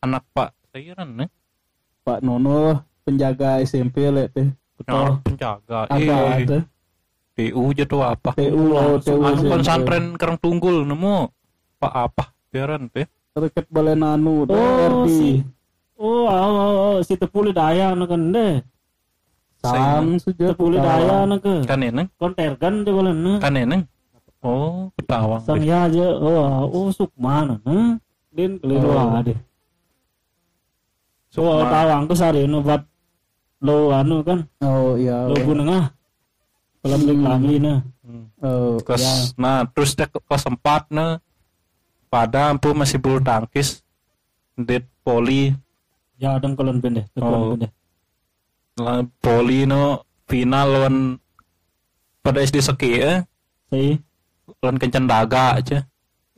anak 0.00 0.26
Pak 0.33 0.50
Sairan 0.69 1.14
nih. 1.14 1.28
Pak 2.02 2.19
Nono 2.21 2.83
penjaga 3.05 3.62
SMP 3.62 4.09
lek 4.09 4.35
teh. 4.35 4.49
Betul. 4.75 5.23
Penjaga. 5.23 5.87
Apa 5.87 5.99
Eh, 5.99 6.62
teh? 7.38 7.54
TU 7.54 7.62
jatuh 7.71 8.02
apa? 8.02 8.35
TU 8.35 8.75
oh, 8.75 8.99
TU 8.99 9.23
Anu 9.23 9.40
pesantren 9.47 10.18
Kereng 10.18 10.38
Tunggul 10.42 10.83
nemu 10.83 11.30
Pak 11.78 11.92
apa? 11.95 12.25
Biaran 12.50 12.90
teh. 12.90 13.07
Terket 13.30 13.71
Balenanu 13.71 14.42
teh 14.50 14.59
Oh, 14.59 15.07
RD. 15.07 15.09
si 15.14 15.30
Oh, 15.99 16.26
oh, 16.26 16.30
oh, 16.30 16.75
oh, 16.78 16.97
si 17.07 17.14
tepuli 17.14 17.50
daya 17.50 17.95
na 17.95 18.07
kan 18.07 18.23
deh. 18.35 18.62
Sang 19.59 20.14
sejak 20.23 20.54
Tepuli 20.54 20.78
daya 20.78 21.26
na 21.26 21.38
ke. 21.42 21.66
Kan 21.66 21.83
eneng, 21.83 22.07
Kontergan 22.14 22.87
je 22.87 22.90
bolen 22.95 23.18
na. 23.18 23.33
kan 23.42 23.54
eneng. 23.59 23.83
Oh, 24.38 24.95
petawang. 24.95 25.42
Sang 25.42 25.59
ya 25.59 25.90
aja. 25.90 26.14
Oh, 26.14 26.71
oh 26.71 26.87
sukma 26.95 27.42
na. 27.42 27.59
na. 27.66 27.99
Din 28.30 28.62
keliru 28.62 28.95
Oh. 28.95 29.18
ada. 29.18 29.35
So, 31.35 31.42
oh, 31.42 31.66
tawang 31.66 32.07
tuh 32.07 32.14
sari 32.14 32.47
no 32.47 32.62
buat 32.62 32.87
lo 33.59 33.90
anu 33.90 34.23
kan. 34.23 34.47
Oh 34.62 34.95
iya. 34.95 35.26
Lo 35.26 35.35
bunengah. 35.42 35.98
Beli 36.90 37.14
kami 37.18 37.54
na. 37.59 37.75
Hmm. 38.00 38.25
Oh, 38.40 38.80
Kelas, 38.80 39.37
nah 39.37 39.68
terus 39.68 39.92
dia 39.92 40.09
ke 40.09 40.16
kelas 40.16 40.49
4 40.49 40.57
nah 40.88 41.21
pada 42.09 42.49
ampu 42.49 42.73
masih 42.73 42.97
bulu 42.97 43.21
tangkis 43.21 43.85
dit 44.57 44.80
poli 45.02 45.52
Ya 46.16 46.40
dong 46.40 46.57
kolon 46.57 46.80
pendek. 46.80 47.07
Oh. 47.21 47.52
Lah, 48.78 49.04
poli 49.21 49.62
no 49.62 50.02
final 50.25 50.66
lawan 50.66 50.97
pada 52.18 52.40
SD 52.40 52.59
Seki 52.59 52.90
ya 52.97 53.14
Saya 53.68 54.00
lawan 54.59 54.78
kencan 54.78 55.04
daga 55.04 55.59
aja 55.59 55.85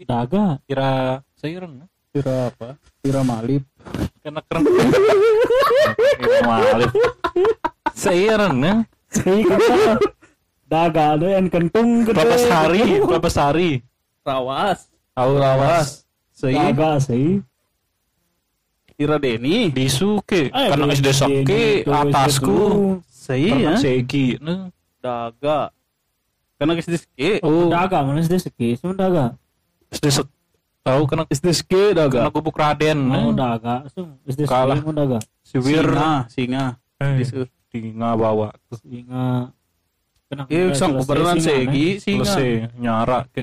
daga. 0.00 0.59
kira 0.64 0.90
sayuran 1.37 1.85
Tira 2.11 2.50
apa? 2.50 2.75
Tira 2.99 3.23
Malip. 3.23 3.62
karena 4.21 4.40
keren 4.42 4.64
Kira 6.19 6.38
malip 6.42 6.90
sayuran 7.95 8.54
ya 8.59 8.75
Saya 9.09 9.40
kata 9.45 9.76
daga 10.71 11.19
ada 11.19 11.27
yang 11.27 11.50
kentung 11.50 12.07
gede. 12.07 12.15
berapa 12.15 12.37
sehari 12.39 12.81
berapa 13.03 13.29
sehari 13.29 13.71
Rawas. 14.23 14.87
tahu 15.11 15.33
lawas 15.35 16.07
Sei 16.31 16.55
Daga 16.55 16.97
sih. 16.97 17.43
Tira 18.97 19.17
Deni. 19.17 19.69
disuke 19.69 20.49
Eh, 20.49 20.67
karena 20.71 20.89
SD 20.89 21.09
Seki 21.11 21.45
di- 21.45 21.81
atasku 21.85 22.57
Sei 23.05 23.49
karena 23.49 23.77
ya. 23.77 23.77
segi 23.77 24.27
nah 24.41 24.69
Daga. 25.00 25.73
Karena 26.57 26.77
SD 26.77 26.95
Ske. 26.97 27.31
oh 27.41 27.69
Daga 27.69 28.05
mana 28.05 28.21
sih 28.21 28.37
seki? 28.37 28.77
Cuma 28.77 28.93
daga. 28.93 29.33
SD 29.89 30.07
Sek- 30.12 30.33
tahu 30.81 31.03
karena 31.05 31.25
SD 31.29 31.49
karena 31.53 31.97
daga. 31.97 32.29
gubuk 32.29 32.53
Raden 32.53 33.09
Oh, 33.09 33.33
daga. 33.33 33.89
SD 34.25 34.45
Kalah. 34.45 34.77
seki 34.77 34.93
daga. 34.93 35.19
si 35.41 35.57
Wir 35.57 35.85
Singa, 35.85 36.12
singa. 36.29 36.65
eh, 37.00 37.17
di 37.17 37.25
bawa 38.12 38.53
Singa. 38.77 39.53
Kena 40.31 40.47
Iya, 40.47 40.71
sang 40.73 40.95
berenang 41.03 41.43
Segi, 41.43 41.99
singa. 41.99 42.23
selesai 42.23 42.79
nyara 42.79 43.27
ke 43.27 43.43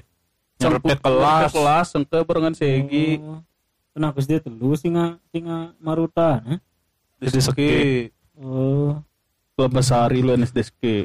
Sang 0.55 0.71
nyerepet 0.71 1.03
kelas 1.03 1.51
kelas, 1.51 1.85
sengke 1.91 2.17
barengan 2.23 2.55
Segi. 2.55 3.19
Oh. 3.19 3.43
Kenapa 3.91 4.17
SD 4.17 4.39
telu 4.39 4.71
singa 4.73 5.19
singa 5.27 5.75
maruta? 5.77 6.39
eh? 6.47 6.57
SD 7.19 7.37
Seki 7.43 7.67
Ske. 7.67 7.69
Oh. 8.39 9.03
Lebesari 9.53 10.21
lu 10.21 10.31
SD 10.33 10.59
Ske. 10.63 10.95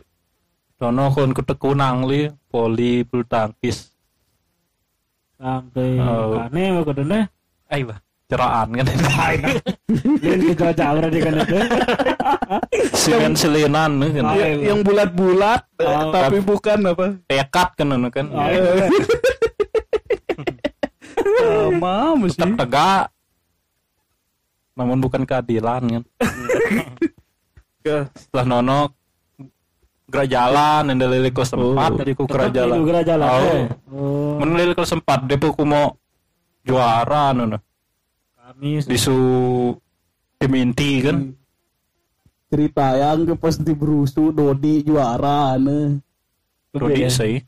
dono 0.79 1.11
kon 1.11 1.31
ketekunang 1.31 2.03
li 2.05 2.27
poli 2.47 3.03
bulu 3.03 3.23
tangkis 3.23 3.95
Sampai 5.35 5.99
Oh. 5.99 6.39
kane 6.39 6.63
mau 6.71 6.83
kedene. 6.83 7.27
ayo 7.67 7.91
ceraan 8.33 8.69
kan 8.73 8.87
kita 10.49 10.69
jawab 10.73 11.07
di 11.07 11.21
kan 11.21 11.35
itu. 11.37 11.57
simen 12.95 13.35
selinan 13.35 13.99
nih 13.99 14.11
kan 14.15 14.25
Ah, 14.25 14.35
Ya, 14.35 14.47
iya. 14.49 14.65
yang 14.69 14.81
bulat-bulat 14.81 15.61
Oh. 15.79 16.09
tapi 16.11 16.41
bukan 16.41 16.79
apa? 16.87 17.07
tekat 17.27 17.69
kan 17.75 17.87
anu 17.91 18.09
kan 18.09 18.27
Ah, 18.31 18.49
Eh. 18.49 18.89
Sama 21.35 22.17
mesti. 22.17 22.39
tetap 22.39 22.57
tegak 22.59 23.05
namun 24.73 24.99
bukan 24.99 25.23
keadilan 25.23 25.83
kan 25.85 26.03
Ke- 27.83 28.09
setelah 28.15 28.47
nono 28.49 28.81
gerak 30.07 30.29
jalan 30.29 30.83
yang 30.87 30.99
dari 30.99 31.29
kelas 31.29 31.53
Oh. 31.53 31.77
dari 31.93 32.13
ku 32.13 32.25
gerak 32.25 32.51
jalan 32.51 32.75
Itu 32.75 32.85
gerak 32.87 33.05
jalan. 33.05 33.27
Oh. 33.27 33.41
eh. 33.43 33.65
Oh. 33.91 34.35
menilai 34.39 34.73
kelas 34.73 34.93
empat 34.95 35.25
dia 35.25 35.37
ku 35.37 35.63
mau 35.63 35.93
juara 36.63 37.33
nono 37.33 37.59
Kami 38.53 38.85
disu 38.85 39.17
tim 40.37 40.53
inti 40.53 41.01
kan? 41.01 41.33
Cerita 42.53 42.93
yang 42.93 43.25
ke 43.25 43.33
pas 43.33 43.57
di 43.57 43.73
Brusu 43.73 44.29
Dodi 44.29 44.85
juara 44.85 45.57
ane. 45.57 46.05
Dodi 46.69 47.09
sih. 47.09 47.41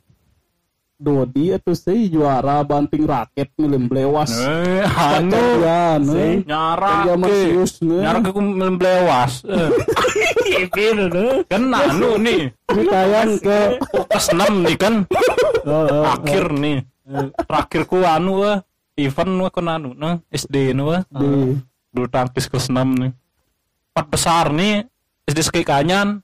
Dodi 0.97 1.53
atau 1.53 1.77
sih 1.77 2.09
juara 2.09 2.65
banting 2.65 3.05
raket 3.05 3.53
ngelem 3.53 3.85
blewas. 3.85 4.33
eh 4.33 4.81
anu 5.13 5.43
Ya, 5.61 6.01
ne. 6.01 6.41
nyara 6.41 7.05
ke. 7.05 7.13
Ne. 7.21 8.01
nyara 8.01 8.19
ke 8.25 8.31
Eh, 9.45 9.71
Itu 10.65 10.81
tuh. 11.05 11.45
kan 11.45 11.63
anu 11.69 12.17
nih. 12.17 12.49
Cerita 12.65 13.01
yang 13.05 13.31
ke 13.37 13.59
kelas 14.09 14.27
enam 14.33 14.65
nih 14.65 14.77
kan. 14.81 14.95
Oh, 15.65 15.89
oh, 15.89 16.05
akhir 16.05 16.53
nih. 16.61 16.85
Terakhir 17.41 17.89
ku 17.89 18.05
anu 18.05 18.45
wah 18.45 18.61
event 18.97 19.33
wah 19.39 19.51
kon 19.51 19.67
anu 19.67 19.91
nah 19.93 20.19
SD 20.31 20.71
nu 20.73 20.91
wah 20.91 21.03
di 21.05 21.59
bulu 21.91 22.07
tangkis 22.07 22.47
kelas 22.47 22.71
6 22.71 22.75
nih 23.01 23.13
empat 23.91 24.07
besar 24.07 24.51
nih 24.51 24.87
SD 25.25 25.39
Seki 25.41 25.63
Kanyan 25.63 26.21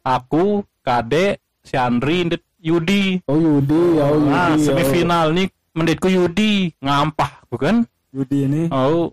aku 0.00 0.62
Kade 0.80 1.36
si 1.60 1.76
Andri 1.76 2.24
Indit 2.24 2.42
Yudi. 2.58 3.22
Oh 3.28 3.36
Yudi, 3.36 4.00
ya 4.00 4.04
oh 4.08 4.18
Yudi. 4.18 4.30
nah 4.30 4.50
semifinal 4.56 5.30
nih 5.30 5.46
menditku 5.70 6.08
Yudi 6.08 6.74
ngampah 6.80 7.46
bukan 7.46 7.86
Yudi 8.10 8.48
ini. 8.48 8.62
oh. 8.72 9.12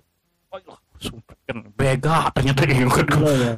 Oh, 0.50 0.60
sumpah 0.98 1.36
kan 1.44 1.68
bega 1.76 2.32
ternyata 2.32 2.64
ingat 2.64 3.06
Oh, 3.20 3.28
ya. 3.36 3.54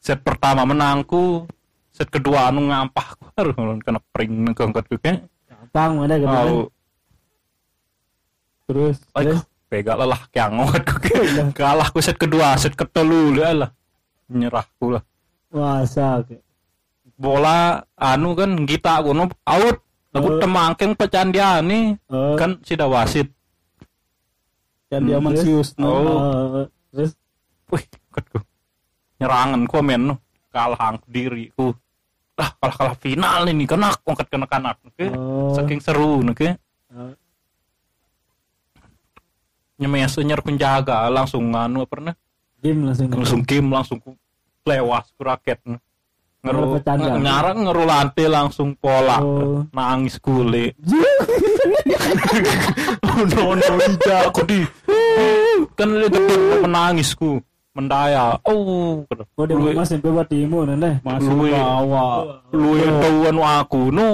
set 0.00 0.24
pertama 0.24 0.64
menangku 0.64 1.44
set 1.92 2.08
kedua 2.08 2.48
anu 2.48 2.66
ngampah 2.66 3.06
ku 3.14 3.28
harus 3.36 3.52
kena 3.84 4.00
pring 4.10 4.32
ngangkat 4.48 4.84
ku 4.88 4.96
kayak 4.96 5.28
Gampang 5.44 5.90
mana 6.00 6.14
gitu 6.16 6.26
kan. 6.26 6.46
oh 6.48 6.64
Terus 8.70 8.96
Aduh, 9.18 9.42
bega 9.66 9.98
lah 9.98 10.06
lah 10.06 10.20
kayak 10.30 10.48
ngot. 10.54 10.82
Kayak 11.02 11.50
kalah 11.58 11.90
ku 11.90 11.98
set 11.98 12.14
kedua 12.14 12.54
set 12.54 12.78
ketelu 12.78 13.34
lah. 13.34 13.70
Nyerah 14.30 14.66
lah. 14.78 15.02
Masa 15.50 16.22
bola 17.18 17.82
anu 17.98 18.32
kan 18.32 18.62
kita 18.62 19.02
kuno 19.02 19.26
out. 19.44 19.76
Aku 20.10 20.26
Oh. 20.26 20.38
temangkeng 20.42 20.98
pecahan 20.98 21.30
dia 21.30 21.62
nih 21.62 21.94
Oh. 22.10 22.34
kan 22.34 22.58
sudah 22.66 22.90
wasit 22.90 23.30
yang 24.90 25.06
dia 25.06 25.22
Hmm, 25.22 25.30
ne. 25.30 25.86
Oh. 25.86 26.02
Oh, 26.02 26.66
terus? 26.90 27.14
Wih 27.70 27.86
ikutku 27.86 28.42
nyerangan 29.22 29.62
komen 29.70 30.10
no 30.10 30.14
kalah 30.50 30.98
diriku. 31.06 31.70
Lah 32.34 32.50
kalah 32.58 32.74
kalah 32.74 32.96
final 32.98 33.42
ini 33.46 33.70
kena 33.70 33.94
angkat 34.02 34.26
kena 34.26 34.50
kanak 34.50 34.82
oke. 34.82 35.06
Oh. 35.14 35.54
saking 35.54 35.78
seru 35.78 36.26
oke. 36.26 36.58
Oh. 36.90 37.14
Nyemes 39.80 40.12
nyer 40.20 40.40
penjaga 40.44 41.08
langsung 41.08 41.48
anu 41.56 41.82
apa 41.82 41.88
pernah 41.88 42.14
game 42.60 42.84
langsung. 42.84 43.08
langsung 43.08 43.40
game 43.48 43.68
langsung 43.72 43.98
lewas 44.68 45.08
ku 45.16 45.24
raket. 45.24 45.58
Ngeru 46.40 46.80
nyarang 47.20 47.68
ngeru 47.68 47.84
lantai 47.88 48.28
langsung 48.28 48.76
pola. 48.76 49.20
Oh. 49.20 49.64
nangis 49.72 50.20
kule 50.20 50.72
oh 53.04 53.20
no 53.32 53.56
no 53.56 53.74
tidak 53.76 54.32
aku 54.32 54.40
di 54.48 54.60
kan 55.76 55.88
lihat 55.96 56.16
menangisku 56.64 57.40
mendaya. 57.72 58.36
Oh. 58.44 59.04
Oh, 59.36 59.44
dia 59.48 59.56
lu 59.56 59.72
mas 59.72 59.88
sampai 59.88 60.12
buat 60.12 60.28
timu 60.28 60.68
nene. 60.68 61.00
Masuk 61.00 61.48
bawa. 61.48 62.40
lu 62.52 62.76
yang 62.76 63.00
tahuan 63.00 63.36
aku 63.40 63.88
no 63.88 64.08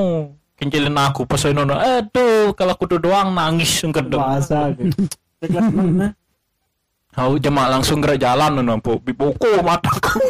kencilin 0.56 0.96
aku 0.96 1.28
pas 1.28 1.37
saya 1.37 1.52
nona 1.52 1.76
aduh 1.76 2.56
kalau 2.56 2.73
aku 2.73 2.88
tuh 2.88 2.96
doang 2.96 3.37
nangis 3.37 3.68
yang 3.85 3.92
kedua 3.92 4.40
ke. 5.40 5.46
Kelas 5.48 5.68
mana? 5.76 6.08
Aku 7.16 7.40
cuma 7.40 7.72
langsung 7.72 8.04
gerak 8.04 8.20
jalan 8.20 8.60
nu 8.60 8.62
nampu. 8.62 9.00
Bipoko 9.00 9.64
mataku. 9.64 10.20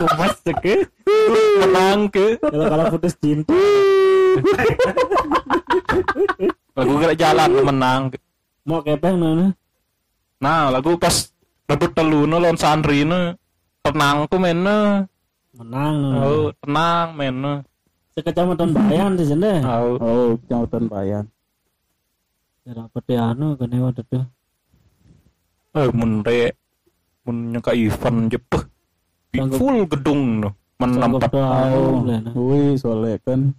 Gemas 0.00 0.40
cek 0.40 0.56
ya. 0.64 0.78
Menang 1.60 2.08
ke. 2.08 2.40
Kalau 2.40 2.64
kalau 2.64 2.84
putus 2.96 3.12
cinta. 3.20 3.52
Lagu 6.80 6.92
gerak 6.96 7.18
jalan 7.20 7.50
menang. 7.60 8.02
Mau 8.64 8.80
kepeng 8.80 9.20
nana. 9.20 9.52
Nah, 10.40 10.72
lagu 10.72 10.96
pas 10.96 11.28
rebut 11.68 11.92
telu 11.92 12.24
nu 12.24 12.40
lawan 12.40 12.56
Sandri 12.56 13.04
nu 13.04 13.36
tenang 13.84 14.24
tuh 14.24 14.40
main 14.40 14.56
nu. 14.56 15.04
Menang. 15.60 15.96
Oh, 16.24 16.48
tenang 16.64 17.20
nu. 17.36 17.60
Sekecamatan 18.16 18.72
Bayan 18.72 19.12
di 19.20 19.28
sana. 19.28 19.60
Oh, 19.60 20.00
Oh, 20.00 20.30
kecamatan 20.40 20.88
Bayan. 20.88 21.24
Ya 22.64 22.72
dapat 22.80 23.04
ya 23.12 23.36
anu 23.36 23.60
waktu 23.60 24.00
itu. 24.08 24.20
Eh 25.72 25.88
mun 25.90 26.22
re 26.22 26.50
mun 27.22 27.52
nyangka 27.52 27.72
event 27.72 28.28
jepeh. 28.28 28.62
Full 29.30 29.86
gedung 29.86 30.42
nu. 30.42 30.50
Sanggup 30.80 31.20
Menampak. 31.20 31.28
doa 31.30 31.68
Oh, 32.32 32.48
wih, 32.48 32.72
soalnya 32.74 33.20
kan 33.20 33.52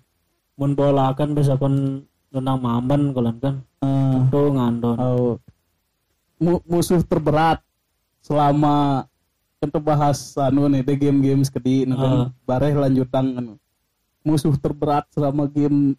Mun 0.57 0.73
bola 0.73 1.13
kan 1.13 1.31
bisa 1.31 1.53
kon 1.55 2.01
tentang 2.27 2.57
mamban 2.59 3.13
kalian 3.13 3.37
kan. 3.37 3.55
Tuh 4.29 4.49
ngandon. 4.51 4.97
oh, 4.97 5.33
mu- 6.37 6.61
musuh 6.63 7.01
terberat 7.01 7.61
selama 8.19 9.05
kita 9.57 9.77
bahas 9.77 10.17
anu 10.35 10.65
nih 10.65 10.81
the 10.81 10.93
game 10.95 11.19
games 11.19 11.47
kedi 11.47 11.85
nu 11.85 11.93
kan 11.93 12.11
Ah. 12.11 12.27
bareh 12.43 12.73
lanjutan 12.75 13.25
anu 13.35 13.53
musuh 14.21 14.53
terberat 14.55 15.05
selama 15.09 15.45
game 15.45 15.93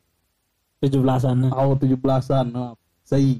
17-an. 0.78 1.36
nah. 1.40 1.50
AO 1.56 1.74
17-an 1.74 2.46
no. 2.48 2.74
Sai. 3.02 3.38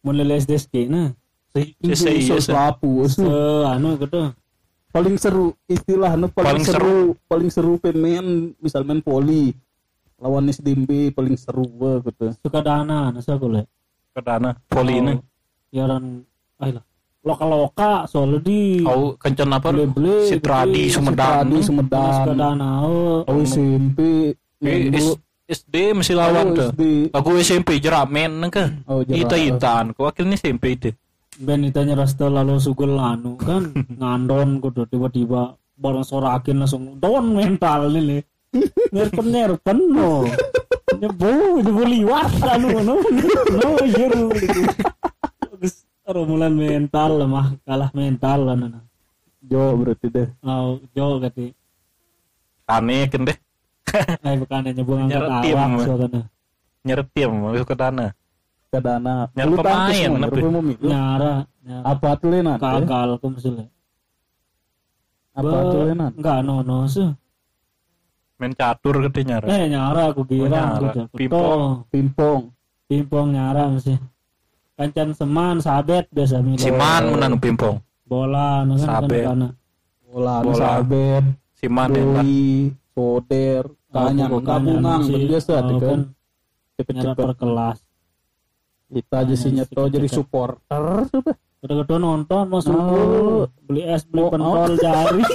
Mun 0.00 0.14
lele 0.14 0.36
SDSK 0.36 0.86
nah. 0.86 1.10
Iya, 1.54 1.94
usul 1.96 2.38
selapu, 2.38 3.02
Se 3.08 3.24
usul. 3.24 3.64
anu 3.64 3.96
gitu. 3.96 4.30
paling 4.88 5.16
seru 5.16 5.52
istilah 5.64 6.16
nu 6.16 6.28
paling, 6.28 6.48
Paling 6.48 6.64
seru, 6.64 6.98
paling 7.24 7.50
seru 7.52 7.76
pemain 7.76 8.24
misal 8.56 8.82
main 8.82 8.98
poli 8.98 9.52
lawan 10.16 10.48
SDMB 10.48 11.12
paling 11.12 11.36
seru 11.36 11.62
we, 11.68 12.00
gitu 12.04 12.32
Suka 12.40 12.58
dana 12.60 13.12
nasa 13.12 13.36
boleh. 13.36 13.68
Kedana 14.10 14.56
voli 14.66 14.98
nu. 14.98 15.20
Ya 15.70 15.84
dan 15.84 16.24
ayolah. 16.58 16.84
Loka-loka 17.20 18.06
soalnya 18.06 18.40
di 18.40 18.80
Kau 18.80 19.12
kencen 19.14 19.50
apa? 19.50 19.68
Beli-beli, 19.68 20.26
Si 20.26 20.36
Tradi 20.40 20.70
beli, 20.70 20.84
Sumedang. 20.88 21.44
Tradi 21.44 21.58
suka 21.60 21.66
Sumedang 21.84 22.34
dana 22.34 22.68
oh. 22.82 23.18
oh 23.26 23.38
SMP 23.42 23.98
Eh, 24.58 24.90
SD 25.46 25.74
mesti 25.94 26.12
lawan 26.12 26.50
Oh, 26.50 26.54
tuh. 26.56 26.70
Aku 27.14 27.38
SMP 27.38 27.78
jerak 27.78 28.08
main 28.08 28.28
nang 28.28 28.50
ke. 28.50 28.64
Oh, 28.84 29.00
jerak. 29.00 29.32
Ita 29.32 29.36
itaan. 29.38 29.86
Kau 29.94 30.04
wakilnya 30.04 30.34
SMP 30.34 30.74
itu. 30.74 30.90
Ben 31.38 31.62
ditanya 31.62 31.94
rasta 31.94 32.26
lalu 32.26 32.58
sugel 32.58 32.98
anu 32.98 33.38
kan 33.38 33.70
ngandon 33.70 34.58
kudu 34.58 34.90
tiba-tiba 34.90 35.54
barang 35.78 36.02
sorakin 36.02 36.66
langsung 36.66 36.98
don 36.98 37.30
mental 37.30 37.94
ini. 37.94 38.18
Nyerpen 38.90 39.30
nyerpen 39.30 39.78
no. 39.86 40.26
Nyebu 40.98 41.62
nyebu 41.62 41.82
liwat 41.86 42.42
anu 42.42 42.82
no 42.82 42.98
no. 43.54 43.68
Jeru 43.86 44.34
rumulan 46.10 46.58
mental 46.58 47.22
mah. 47.30 47.54
Kalah 47.62 47.94
mental 47.94 48.38
lah 48.42 48.58
nana. 48.58 48.82
Jo 49.38 49.78
berarti 49.78 50.10
deh. 50.10 50.26
Oh 50.42 50.82
jo 50.90 51.22
kati 51.22 51.54
Aneh 52.66 53.06
kan 53.06 53.30
deh. 53.30 53.38
ay 54.26 54.42
bukan 54.42 54.74
nyebu 54.74 55.06
tim, 55.06 55.54
awak 55.54 55.66
mah. 55.70 55.86
soalnya 55.86 56.22
Nyeret 56.82 57.08
tim 57.14 57.30
masuk 58.68 58.76
ke 58.76 58.78
dana. 58.78 59.14
ke 59.24 59.32
dana 59.32 59.32
Nyari 59.34 59.48
Lu 59.48 59.56
tangkis 59.58 59.96
pemain, 59.98 60.12
tapi. 60.20 60.40
nyara 60.84 61.34
apa 61.84 62.08
tuh 62.16 62.28
lenan 62.28 62.56
gagal 62.56 63.08
aku 63.16 63.26
misalnya 63.28 63.66
apa 65.34 65.56
tuh 65.66 65.80
lenan 65.84 66.10
enggak 66.16 66.38
no 66.42 66.56
no 66.62 66.78
sih 66.84 67.08
Main 68.38 68.54
catur 68.54 69.02
gede 69.02 69.26
nyara. 69.26 69.46
eh 69.50 69.66
nyara 69.66 70.14
aku 70.14 70.22
kira 70.22 70.46
Oh, 70.46 70.66
aku 70.70 70.84
jatuh. 70.86 71.06
Pimpong. 71.10 71.70
pimpong 71.90 72.40
Pimpong 72.86 73.28
nyara 73.34 73.66
mesti. 73.68 73.98
Kancan 74.72 75.10
seman 75.12 75.58
sabet 75.58 76.06
biasa 76.08 76.38
milo. 76.38 76.56
Siman 76.56 77.02
menan 77.10 77.34
pimpong. 77.36 77.82
Bola 78.06 78.62
no 78.62 78.78
kan 78.78 78.86
Sabet. 79.02 79.26
kana. 79.26 79.48
bola 80.06 80.34
Bola. 80.40 80.54
sabet 80.56 81.24
Siman 81.52 81.90
ya. 81.90 81.98
kan. 81.98 82.22
doi 82.22 82.38
soder 82.94 83.64
kanyan 83.90 84.30
Aku 84.30 84.38
kanyan 84.38 84.78
gabungan 84.78 85.00
sih. 85.02 85.18
biasa 85.26 85.52
Oh, 85.52 85.60
tuh 85.60 85.76
kan 85.76 85.82
kan 85.82 86.00
cepet-cepet 86.78 87.18
per 87.18 87.32
kelas. 87.34 87.78
Kita 88.88 89.16
aja 89.20 89.34
sih 89.34 89.50
Kanyan 89.50 89.66
nyeto 89.68 89.82
jadi 89.88 90.08
supporter 90.08 90.82
coba 91.06 91.32
Gede-gede 91.58 91.96
nonton 91.96 92.44
masuk 92.46 92.70
Oh. 92.70 92.86
gol, 92.86 93.50
beli 93.66 93.82
es, 93.84 94.06
beli 94.06 94.22
Oh, 94.22 94.30
pentol 94.30 94.78
jari. 94.78 95.22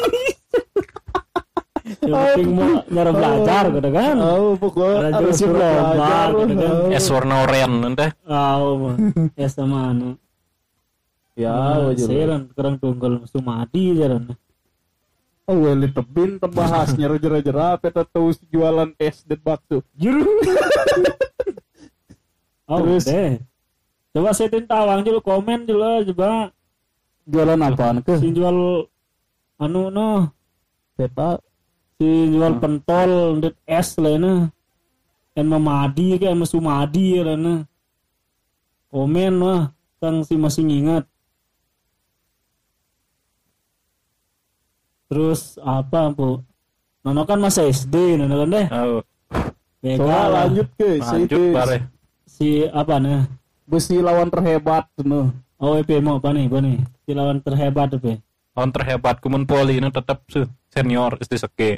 Yang 2.04 2.48
mau 2.48 2.80
nyara 2.88 3.12
belajar 3.12 3.64
gitu 3.70 3.90
kan. 3.92 4.16
oh 4.18 4.56
pokoknya 4.56 4.98
Ada 5.04 5.16
harus 5.20 5.40
belajar, 5.42 6.28
gitu 6.34 6.54
kan. 6.56 6.72
oh. 6.80 6.96
Es 6.96 7.06
warna 7.08 7.36
oranye 7.44 7.78
nanti. 7.78 8.08
Oh, 8.24 8.96
es 9.44 9.52
sama 9.52 9.92
anu. 9.92 10.16
ya 11.36 11.52
Nah, 11.52 11.92
Seran 11.94 12.48
kerang 12.54 12.78
tunggal 12.78 13.28
sumadi 13.28 13.98
jaran. 13.98 14.32
oh 15.44 15.58
weli 15.60 15.92
tebin 15.92 16.40
terbahas 16.40 16.96
nyero 16.96 17.20
jera 17.24 17.44
jera 17.44 17.76
peta 17.76 18.08
tahu 18.08 18.32
jualan 18.48 18.96
es 18.96 19.28
dan 19.28 19.44
bakso 19.44 19.84
Juru. 19.94 20.24
Oh, 22.70 22.80
Terus? 22.84 23.04
deh. 23.08 23.40
Coba 24.14 24.30
setin 24.30 24.70
tawang 24.70 25.02
dulu 25.02 25.20
komen 25.26 25.66
dulu 25.66 26.06
coba. 26.14 26.54
Jualan 27.26 27.66
apaan 27.66 28.04
ke? 28.04 28.20
Si 28.20 28.30
jual 28.30 28.86
anu 29.58 29.90
no. 29.90 30.30
Peta 30.94 31.42
si 31.98 32.30
jual 32.30 32.62
pentol 32.62 33.42
dit 33.42 33.56
es 33.66 33.98
lah 33.98 34.20
na 34.22 34.34
en 35.34 35.46
memadi 35.50 36.22
ke 36.22 36.30
em 36.30 36.46
sumadi 36.46 37.24
lah 37.26 37.34
na 37.34 37.66
komen 38.94 39.34
mah 39.34 39.74
sang 39.98 40.22
si 40.22 40.38
masih 40.38 40.62
ngingat. 40.68 41.10
Terus 45.10 45.58
apa 45.58 46.14
bu? 46.14 46.38
Nono 47.02 47.26
kan 47.26 47.42
masa 47.42 47.66
SD 47.66 48.22
Nono 48.22 48.46
kan 48.46 48.50
deh. 48.54 48.68
Oh, 48.70 49.02
lah. 50.06 50.48
lanjut 50.48 50.68
ke 50.78 51.02
lanjut 51.02 51.28
itu 51.34 51.42
bare. 51.50 51.78
Si 52.34 52.66
apa 52.66 52.98
nih 52.98 53.30
besi 53.64 54.02
lawan 54.02 54.28
terhebat 54.28 54.90
tuh 54.98 55.30
oh 55.56 55.78
EP 55.78 55.90
mau 56.00 56.18
apa 56.18 56.34
nih 56.34 56.50
apa 56.50 56.58
nih 56.60 56.78
si 57.00 57.12
lawan 57.14 57.38
terhebat 57.40 57.94
apa 57.94 58.18
Lawan 58.54 58.70
terhebat 58.70 59.18
kumun 59.18 59.46
poli 59.46 59.78
nu 59.78 59.90
tetap 59.90 60.22
su 60.28 60.46
senior 60.70 61.18
SD 61.18 61.34
seke. 61.36 61.72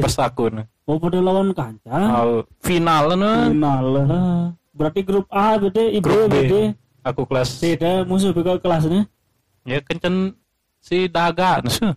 Pas 0.00 0.16
aku 0.22 0.48
nu. 0.48 0.64
oh 0.82 0.96
pada 0.96 1.18
lawan 1.18 1.52
kanca 1.52 1.92
Oh, 2.16 2.48
final 2.58 3.12
nu. 3.12 3.28
final 3.50 3.84
lah 3.90 4.04
Lah, 4.06 4.42
berarti 4.72 5.00
grup 5.02 5.28
A 5.28 5.58
beda, 5.58 5.82
IB 5.82 6.00
Grup 6.00 6.28
B. 6.28 6.34
beda. 6.38 6.62
Aku 7.02 7.26
kelas 7.26 7.58
Beda 7.58 8.04
musuh 8.04 8.30
beda 8.30 8.56
kelasnya. 8.56 9.04
ya 9.64 9.80
kencen 9.80 10.32
si 10.78 11.08
Daga 11.08 11.60
su. 11.66 11.92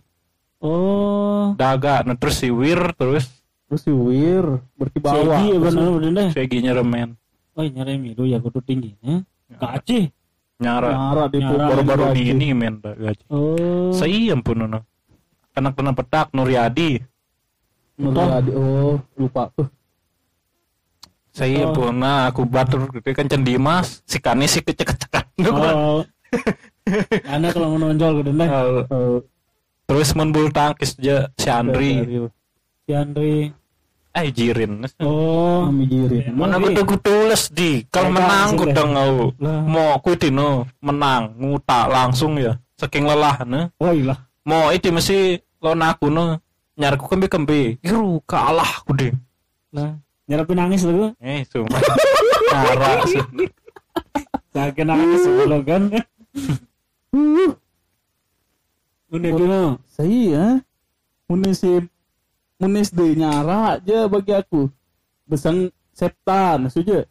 Oh, 0.58 1.54
Daga 1.54 2.02
nu 2.02 2.16
terus 2.16 2.36
si 2.36 2.48
Wir 2.48 2.92
terus 2.92 3.24
terus 3.64 3.80
si 3.80 3.92
Wir 3.92 4.44
berkibawa 4.74 5.40
Segi 5.40 5.46
ya 5.46 5.58
benar 5.58 5.88
benar 5.94 6.10
deh. 6.12 6.28
Segi 6.32 6.58
Oh, 7.56 7.64
nyari 7.64 7.96
milu 7.96 8.28
ya 8.28 8.36
kudu 8.36 8.60
tingginya. 8.60 9.24
Kaci. 9.56 10.12
Nyara. 10.56 10.92
Nyara 10.92 11.24
di 11.26 11.38
Nyara. 11.40 11.48
pukul 11.50 11.68
Baru-baru 11.72 12.04
gaji. 12.06 12.14
di 12.14 12.22
ini 12.30 12.48
men 12.52 12.74
gaji. 12.78 13.24
Oh. 13.28 13.88
Saya 13.90 14.32
ampun 14.32 14.60
nu. 14.62 14.80
Anak 15.52 15.72
kena 15.72 15.92
petak 15.92 16.28
Nuryadi. 16.30 17.00
Nuryadi 17.96 18.52
oh 18.52 19.00
lupa 19.16 19.48
tuh 19.50 19.72
Saya 21.32 21.64
Oh. 21.64 21.72
ampun 21.72 21.96
nah 21.96 22.28
aku 22.28 22.44
batur 22.44 22.88
gede 22.90 23.12
kencen 23.12 23.40
Dimas 23.40 24.04
si 24.04 24.16
Kani 24.16 24.44
si 24.44 24.60
kecek-kecekan. 24.60 25.24
Oh. 25.48 26.04
Karena 27.24 27.48
kalau 27.56 27.72
menonjol 27.72 28.20
gitu 28.20 28.30
deh. 28.32 28.48
Oh, 28.48 28.84
Eh, 28.86 29.18
Terus 29.86 30.12
mun 30.12 30.28
bulu 30.28 30.50
tangkis 30.50 30.96
aja 30.96 31.30
si 31.32 31.48
Andri. 31.48 32.04
Si 32.82 32.92
Andri. 32.92 33.48
Eh 34.16 34.32
jirin. 34.32 34.80
Oh. 35.04 35.68
Kami 35.68 35.84
jirin 35.84 36.32
Mana 36.32 36.56
Tapi- 36.56 36.72
kudu 36.72 36.96
tulis 37.04 37.52
di 37.52 37.84
kalau 37.92 38.16
menang 38.16 38.56
deh. 38.56 38.72
ngau. 38.72 39.36
Lah. 39.36 39.60
Mau 39.60 39.92
aku 39.92 40.16
dino 40.16 40.64
menang 40.80 41.36
ngutak 41.36 41.92
langsung 41.92 42.40
ya. 42.40 42.56
Saking 42.80 43.04
lelah 43.04 43.44
ne. 43.44 43.68
Oh 43.76 43.92
iya. 43.92 44.16
Mau 44.48 44.72
itu 44.72 44.88
mesti 44.88 45.36
lawan 45.60 45.84
aku 45.84 46.08
no. 46.08 46.40
Nyarku 46.80 47.12
kembi 47.12 47.28
kembi. 47.28 47.60
Iru 47.84 48.24
kalah 48.24 48.80
aku 48.80 48.96
deh. 48.96 49.12
Lah. 49.76 50.00
Nyerapin 50.24 50.56
nangis 50.64 50.88
lu. 50.88 51.12
Eh 51.20 51.44
sumpah. 51.44 51.76
Cara 52.56 53.04
sih. 53.04 53.20
Sakit 54.56 54.84
nangis 54.88 55.20
sebelum 55.28 55.60
kan. 55.60 55.82
Udah 59.12 59.30
dulu. 59.32 59.64
saya 59.86 60.18
ya 60.28 60.46
munisip 61.30 61.86
munis 62.56 62.88
de 62.88 63.06
nyara 63.14 63.76
aja 63.76 64.06
bagi 64.06 64.32
aku 64.32 64.68
besang 65.24 65.68
septan 65.90 66.68
saja 66.68 67.04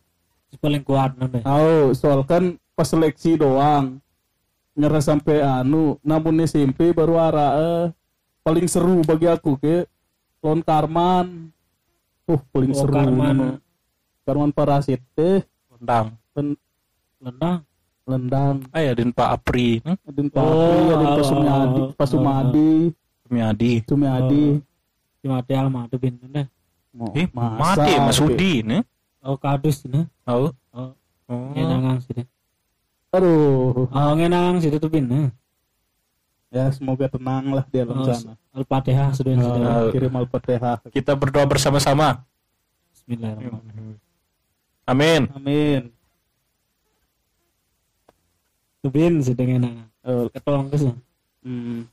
Paling 0.56 0.82
kuat 0.82 1.12
nanti. 1.14 1.44
tahu 1.44 1.92
soal 1.92 2.24
kan 2.24 2.56
pas 2.72 2.88
seleksi 2.88 3.36
doang 3.36 4.00
nyerah 4.72 5.00
sampai 5.00 5.44
anu 5.44 6.00
namun 6.00 6.40
SMP 6.42 6.90
baru 6.90 7.20
ara 7.20 7.48
eh, 7.54 7.86
paling 8.40 8.64
seru 8.66 9.04
bagi 9.04 9.28
aku 9.28 9.56
ke 9.56 9.84
lawan 10.40 10.64
Karman 10.64 11.52
uh 12.26 12.42
paling 12.50 12.72
Oh, 12.72 12.78
seru 12.78 12.94
Karman. 12.94 13.60
Karman 14.24 14.50
Parasit 14.50 15.04
teh 15.12 15.44
Lendang. 15.70 16.16
len- 16.34 16.60
Lendang. 17.20 17.60
lendang 18.06 18.56
Ayo 18.72 18.92
din 18.94 19.10
Pak 19.10 19.30
Apri, 19.36 19.82
hmm? 19.82 19.98
Adin 20.08 20.28
Oh, 20.30 20.32
Papi, 20.32 20.80
Adin 20.88 21.04
oh, 21.04 21.16
Pasumadi, 21.18 21.82
oh, 21.82 21.88
Pasumadi, 21.94 22.72
Sumiadi. 23.22 23.72
Sumiadi. 23.84 24.44
Di 24.56 24.75
mati 25.28 25.52
almadu 25.54 25.96
pintu 25.96 26.26
deh. 26.28 26.46
Mau 26.96 27.12
Eh, 27.12 27.28
masa, 27.30 27.82
mati 27.82 27.92
Mas. 27.98 28.20
Udi 28.20 28.54
nih. 28.62 28.82
Oh 29.20 29.36
kadus 29.36 29.84
nih. 29.84 30.06
Oh. 30.24 30.54
Oh. 30.72 30.92
Oh. 31.26 31.50
Ngenangang 31.52 32.00
sih 32.00 32.14
deh. 32.14 32.28
Aduh, 33.10 33.88
Oh 33.88 34.12
ngenangang 34.14 34.60
sih 34.60 34.70
tuh 34.72 34.88
pin. 34.88 35.08
eh. 35.08 35.30
ya 36.52 36.72
semoga 36.72 37.12
tenang 37.12 37.52
lah 37.52 37.68
di 37.68 37.78
alam 37.78 38.00
Oh, 38.00 38.08
sana. 38.08 38.40
Al-Fatihah 38.56 39.12
sudah. 39.12 39.36
Nah, 39.36 39.92
kirim 39.92 40.14
al-fatihah. 40.14 40.80
Kita 40.88 41.12
berdoa 41.12 41.44
bersama-sama. 41.44 42.24
Bismillahirrahmanirrahim. 42.96 44.00
Amin. 44.88 45.22
Amin. 45.36 45.82
Tubin 48.80 49.20
sih 49.20 49.34
dengan 49.34 49.90
Oh, 50.06 50.30
ketolong 50.30 50.70
ke 50.70 50.78
sih. 50.78 50.94
hmm. 51.42 51.90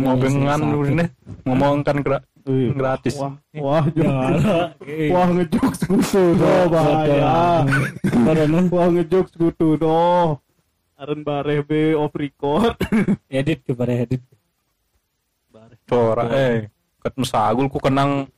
Mau 0.00 0.14
bengan 0.16 0.58
ini 0.86 1.04
ngomong 1.42 1.82
kan 1.82 1.98
gra- 2.00 2.24
Wih, 2.48 2.72
gratis. 2.72 3.20
Wah, 3.20 3.36
wah, 3.52 3.84
Ya, 3.92 4.08
wah, 4.08 4.68
wah 5.12 5.28
ngejok 5.28 5.72
sekutu 5.76 6.22
doh 6.40 6.62
bahaya. 6.72 7.64
Karena 8.00 8.60
Wah 8.72 8.88
ngejok 8.88 9.26
sekutu 9.28 9.68
doh. 9.76 10.40
Aren 11.00 11.20
bare 11.24 11.64
be 11.64 11.96
off 11.96 12.12
record. 12.16 12.76
edit 13.32 13.64
kepada 13.64 13.92
edit. 13.92 14.20
Cora 15.88 16.28
eh 16.30 16.70
ket 17.00 17.16
sagul 17.24 17.72
ku 17.72 17.80
kenang 17.80 18.28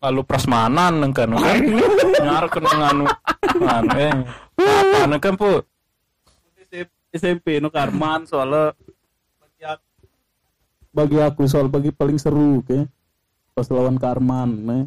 lalu 0.00 0.20
prasmanan 0.24 0.96
nang 0.96 1.12
kan 1.12 1.28
nyar 1.28 2.48
kenang 2.48 2.80
anu 2.80 3.04
anu 3.60 3.90
eh. 4.00 4.12
Nang 5.04 5.20
kan 5.20 5.36
pu 5.36 5.60
SMP 7.12 7.60
no 7.60 7.68
Karman 7.68 8.24
soalnya. 8.24 8.72
Bagi 9.36 9.62
aku, 9.64 9.86
bagi 10.90 11.18
aku 11.20 11.42
soal 11.44 11.68
bagi 11.68 11.92
paling 11.92 12.16
seru 12.16 12.64
ke 12.64 12.88
pas 13.56 13.66
lawan 13.72 13.96
Karman 13.96 14.50
nih 14.68 14.84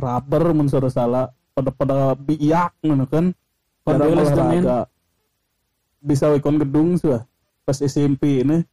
rubber 0.00 0.56
mun 0.56 0.72
salah 0.72 1.28
pada 1.52 1.68
pada 1.68 2.16
biak 2.16 2.72
ngono 2.80 3.04
kan. 3.04 3.36
Men. 3.84 3.98
olahraga. 4.00 4.88
bisa 6.00 6.30
wekon 6.32 6.56
gedung 6.58 6.96
sih 6.96 7.12
pas 7.62 7.76
SMP 7.76 8.40
nih 8.40 8.64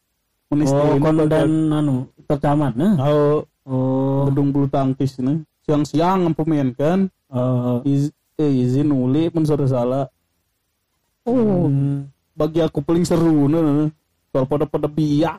mun 0.50 0.60
Oh, 0.66 0.98
kon 0.98 1.30
dan 1.30 1.52
anu 1.70 2.10
tercamat 2.26 2.74
nah. 2.80 2.96
oh, 3.06 3.46
Oh, 3.70 4.26
gedung 4.32 4.50
bulu 4.50 4.66
tangkis 4.72 5.20
nih 5.22 5.46
siang-siang 5.68 6.34
pemain 6.34 6.74
kan. 6.74 7.06
Oh, 7.30 7.86
Iz, 7.86 8.10
eh, 8.42 8.50
izin 8.50 8.90
uli 8.90 9.30
mun 9.30 9.46
salah. 9.46 10.10
Oh. 11.28 11.70
Hmm. 11.70 12.10
bagi 12.34 12.64
aku 12.64 12.80
paling 12.80 13.04
seru 13.04 13.52
nih 13.52 13.92
soal 14.32 14.48
pada 14.48 14.66
pada 14.66 14.88
biak. 14.88 15.38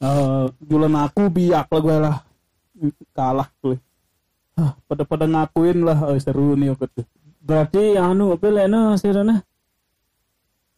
Oh, 0.00 0.50
jualan 0.64 0.94
aku 1.06 1.28
biak 1.30 1.68
lah 1.68 1.80
gue 1.82 1.96
lah 1.98 2.16
kalah 3.12 3.48
gue 3.62 3.76
ah, 4.58 4.74
pada 4.86 5.02
pada 5.06 5.26
ngakuin 5.26 5.84
lah 5.84 5.98
oh, 6.08 6.18
seru 6.18 6.54
nih 6.54 6.72
aku 6.74 6.86
tuh 6.90 7.06
berarti 7.48 7.96
anu 7.96 8.36
apa 8.36 8.46
lena 8.52 8.92
sih 9.00 9.08
Rana? 9.08 9.40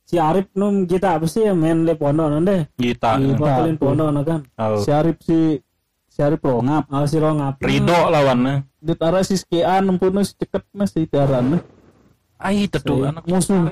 Si 0.06 0.18
Arif 0.18 0.50
num 0.58 0.90
kita 0.90 1.18
apa 1.18 1.26
sih 1.26 1.46
main 1.54 1.86
le 1.86 1.94
pono 1.94 2.26
nande? 2.30 2.70
kita 2.74 3.18
Iya. 3.18 3.34
potelin 3.34 3.76
pono 3.78 4.10
kan. 4.22 4.42
oh. 4.58 4.82
si 4.82 4.90
Arif 4.94 5.18
si 5.22 5.58
si 6.06 6.18
Arif 6.22 6.42
rongap 6.42 6.86
Ah 6.90 7.06
si 7.10 7.18
Rongap. 7.18 7.58
Rido 7.62 8.10
lawannya 8.10 8.70
di 8.80 8.94
tara 8.96 9.20
si 9.20 9.36
skean 9.36 9.92
empun 9.92 10.24
si 10.24 10.32
ceket 10.40 10.64
mas 10.72 10.96
di 10.96 11.04
taran 11.04 11.60
ai 12.40 12.64
tetu 12.64 13.04
anak 13.04 13.28
musuh 13.28 13.68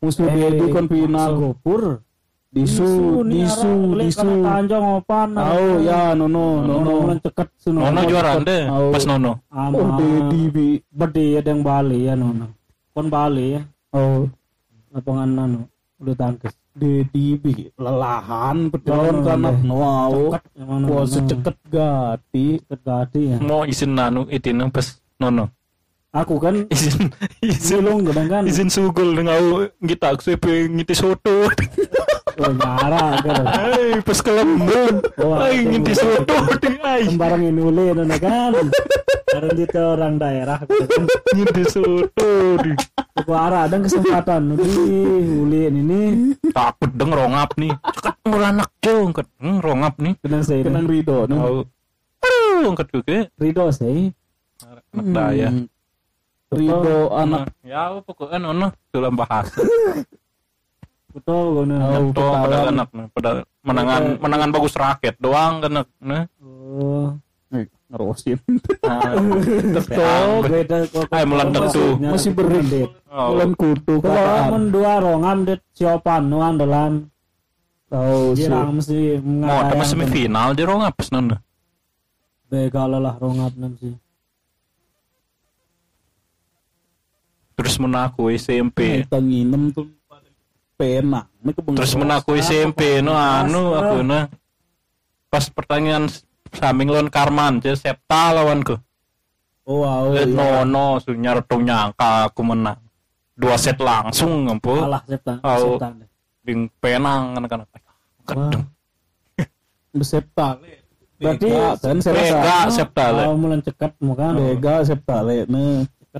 musuh 0.00 0.26
dia 0.32 0.48
di 0.56 0.66
kon 0.72 0.88
final 0.88 1.30
Gopur. 1.36 2.00
Disu 2.48 3.20
disu 3.28 3.70
disu 3.94 4.28
Tanjong 4.40 4.86
opan. 4.98 5.36
oh 5.36 5.76
ya 5.84 6.16
nono 6.16 6.64
nono 6.64 7.04
Nono 7.04 7.12
ceket 7.20 7.48
suno. 7.60 7.84
Nono 7.84 8.00
juara 8.08 8.40
ande 8.40 8.58
Oh. 8.66 8.88
pas 8.88 9.04
Nono 9.04 9.32
oh 9.52 9.88
dedi 10.00 10.42
bi 10.48 10.66
Bedi 10.88 11.36
ada 11.36 11.52
yang 11.52 11.60
Bali 11.60 12.08
ya 12.08 12.16
Nono. 12.16 12.48
Kon 12.96 13.06
Bali 13.08 13.54
ya. 13.54 13.62
oh 13.92 14.24
Lapangan 14.88 15.30
anu 15.36 15.60
udah 16.00 16.14
tangkis. 16.16 16.54
dedi 16.72 17.36
bi 17.36 17.68
lelahan 17.76 18.72
betul 18.72 18.96
Oh, 18.96 19.20
karena 19.20 19.50
wow 19.68 20.14
wah 20.88 21.04
seceket 21.04 21.58
gati 21.68 22.62
Ceket 22.64 22.80
gadi 22.80 23.20
ya. 23.34 23.36
mau 23.38 23.66
izin 23.66 23.92
anu 23.92 24.24
itu 24.26 24.48
pas 24.72 24.86
Nono 25.18 25.50
Aku 26.10 26.40
kan 26.40 26.64
izin 26.72 27.12
izin 27.38 27.60
sulung 27.60 28.00
gedang 28.02 28.26
kan. 28.26 28.42
izin 28.42 28.72
sugul 28.72 29.12
dengan 29.12 29.36
kita 29.78 30.16
aku 30.16 30.32
ngiti 30.40 30.94
soto 30.94 31.52
Oh 32.40 32.48
nyara 32.48 33.18
kan. 33.20 33.44
ai 33.44 34.00
pas 34.00 34.16
kelembon 34.18 35.04
Oh, 35.16 35.36
itu 35.44 35.68
ngiti 35.68 35.92
soto 35.92 36.32
ai 36.80 37.04
Sembarang 37.04 37.44
ini 37.44 37.60
ule 37.60 37.92
nono 37.92 38.16
kan. 38.16 38.56
Karena 39.28 39.52
itu 39.52 39.76
orang 39.76 40.14
daerah 40.16 40.58
gitu 40.62 40.84
kan. 40.88 41.04
ngiti 41.36 41.62
soto 41.66 42.30
di 42.56 42.72
Aku 43.14 43.32
arah 43.34 43.66
ada 43.66 43.76
kesempatan 43.76 44.54
di 44.54 44.64
ule 45.36 45.68
ini 45.68 46.00
takut 46.48 46.88
deng 46.88 47.10
rongap 47.10 47.52
nih 47.54 47.74
cekat 47.92 48.16
murah 48.24 48.48
anak 48.48 48.70
jong 48.80 49.12
ket 49.12 49.28
Hmm, 49.36 49.58
rongap 49.58 49.98
nih 49.98 50.14
kenang 50.18 50.40
saya 50.40 50.62
kenang 50.62 50.86
Rido 50.86 51.26
nih. 51.26 51.36
oh 51.36 51.66
aduh 52.18 52.64
angkat 52.66 52.88
juga 52.88 53.28
Rido 53.34 53.68
sih. 53.68 54.08
anak 54.64 55.06
daya 55.10 55.50
Hmm. 55.52 55.66
Rido 56.48 57.12
anak 57.12 57.52
ya 57.60 58.00
pokoknya 58.00 58.38
Nono 58.40 58.72
dalam 58.88 59.14
bahasa 59.14 59.60
Betul 61.08 61.64
gono. 61.64 61.74
Oh, 61.74 62.12
pada 62.12 62.12
ketahuan. 62.12 62.70
anak 62.70 62.88
nih, 62.92 63.06
pada 63.10 63.30
menangan 63.64 64.02
menangan 64.20 64.50
bagus 64.52 64.74
raket 64.76 65.14
doang 65.18 65.64
kan 65.64 65.82
nah 65.98 66.24
Oh. 66.38 67.16
Eh, 67.48 67.64
ngerosin. 67.88 68.36
Nah, 68.84 69.16
Oh, 70.28 70.44
beda 70.44 70.84
kok. 70.84 71.08
Ay, 71.08 71.24
meledak 71.24 71.72
tuh. 71.72 71.96
Masih 71.96 72.36
beri. 72.36 72.84
oh, 73.08 73.32
Bulan 73.34 73.50
kutu 73.56 74.04
Kalau 74.04 74.52
men 74.52 74.68
dua 74.68 75.00
rongam 75.00 75.48
det 75.48 75.64
siopan 75.72 76.28
nu 76.28 76.44
andalan. 76.44 77.08
Tahu 77.88 78.36
sih. 78.36 78.52
Mesti 78.52 79.16
mau 79.24 79.64
ada 79.64 79.80
semifinal 79.80 80.52
di 80.52 80.62
rongap 80.62 80.92
Nono 81.08 81.40
Begal 82.52 83.00
lah 83.00 83.16
rongap 83.16 83.56
nam 83.56 83.72
terus 87.58 87.74
menaku 87.82 88.30
SMP 88.38 89.02
Kita 89.02 89.18
nginem 89.18 89.74
tuh 89.74 89.90
pena. 90.78 91.26
Terus 91.74 91.98
menaku 91.98 92.38
SMP 92.38 93.02
no 93.02 93.18
anu 93.18 93.74
aku 93.74 94.06
nah 94.06 94.30
pas 95.26 95.42
pertanyaan 95.50 96.06
saming 96.54 96.88
lawan 96.94 97.10
Karman 97.10 97.58
jadi 97.58 97.74
Septa 97.74 98.30
lawanku 98.30 98.78
Oh, 99.68 99.84
wow. 99.84 100.16
Lihat 100.16 100.32
iya. 100.32 100.64
Nono 100.64 100.96
sunyar 100.96 101.44
tuh 101.44 101.60
nyangka 101.60 102.32
aku 102.32 102.40
menang 102.40 102.80
dua 103.36 103.60
set 103.60 103.76
langsung 103.76 104.48
ngampu 104.48 104.80
Kalah 104.80 105.04
septan. 105.04 105.36
Oh. 105.44 105.76
Ding 106.40 106.72
penang 106.80 107.36
kan 107.36 107.44
kan 107.44 107.60
kedeng 108.24 108.64
Besepta. 109.92 110.56
Berarti 111.20 111.48
rasa. 111.52 111.88
Septa 112.72 113.04
le 113.12 113.28
Kalau 113.28 113.36
mulan 113.36 113.60
cekat 113.60 113.92
muka. 114.00 114.32
Bega 114.32 114.80
septa 114.88 115.20
le. 115.20 115.44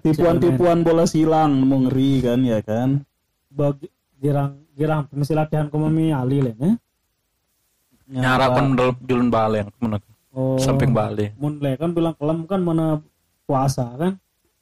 Tipuan-tipuan 0.02 0.82
bola 0.82 1.04
silang 1.04 1.52
mau 1.62 1.78
ngeri 1.82 2.12
kan 2.22 2.40
ya 2.42 2.58
kan. 2.60 3.02
bagi 3.48 3.88
girang 4.18 4.60
girang 4.72 5.08
mesti 5.10 5.34
latihan 5.34 5.66
komami 5.66 6.12
ali 6.12 6.38
le 6.40 6.52
ne. 6.54 6.70
nyara 8.08 8.52
kan 8.52 8.72
dalam 8.72 8.96
julun 9.04 9.28
bale 9.28 9.64
yang 9.64 9.70
ke 9.70 9.78
mana 9.80 9.98
Oh. 10.38 10.54
samping 10.60 10.94
bale 10.94 11.34
Mun 11.40 11.58
le 11.58 11.74
kan 11.74 11.90
bilang 11.90 12.14
kelam 12.14 12.46
kan 12.46 12.62
mana 12.62 13.02
puasa 13.42 13.90
kan. 13.98 14.12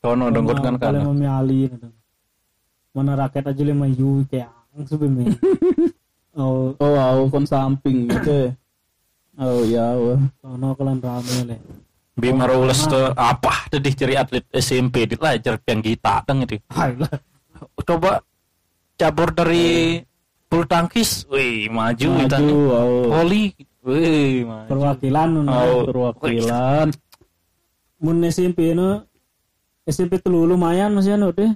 sono 0.00 0.30
dengkut 0.30 0.62
kan 0.64 0.78
kan 0.80 0.94
Kalau 0.94 1.12
mami 1.12 1.26
ali 1.26 1.68
ne. 1.68 1.88
Mana 2.96 3.12
rakyat 3.12 3.52
aja 3.52 3.62
le 3.62 3.74
mayu 3.76 4.24
kayak 4.30 4.48
angsu 4.72 4.96
be 4.96 5.06
Oh, 6.36 6.76
Oh, 6.76 6.92
wow, 6.92 7.16
kon 7.32 7.48
samping 7.48 8.12
gitu. 8.12 8.52
Oh, 9.40 9.64
ya, 9.64 9.96
wah. 9.96 10.20
sono 10.40 10.76
kelan 10.76 11.00
rame 11.00 11.36
le. 11.48 11.56
Bima 12.16 12.48
Rules 12.48 12.80
tuh 12.88 13.12
apa 13.12 13.68
tadi 13.68 13.92
ciri 13.92 14.16
atlet 14.16 14.48
SMP 14.50 15.04
dilajar 15.04 15.60
yang 15.68 15.84
kita 15.84 16.24
teng 16.24 16.48
itu 16.48 16.56
lah. 16.72 17.12
coba 17.84 18.24
cabur 18.96 19.36
dari 19.36 20.00
bulu 20.48 20.64
tangkis 20.64 21.28
wih 21.28 21.68
maju 21.68 22.08
kita 22.24 22.40
Maju, 22.40 22.56
oh. 22.72 23.06
voli 23.12 23.52
wih 23.84 24.48
maju 24.48 24.64
Perwakilan 24.64 25.28
nu. 25.28 25.40
Oh. 25.44 25.84
Perwakilan. 25.84 26.88
Mun 28.00 28.24
SMP 28.24 28.72
no 28.72 29.04
SMP 29.84 30.16
telu 30.16 30.48
lumayan 30.48 30.96
masih 30.96 31.20
anu 31.20 31.36
deh. 31.36 31.52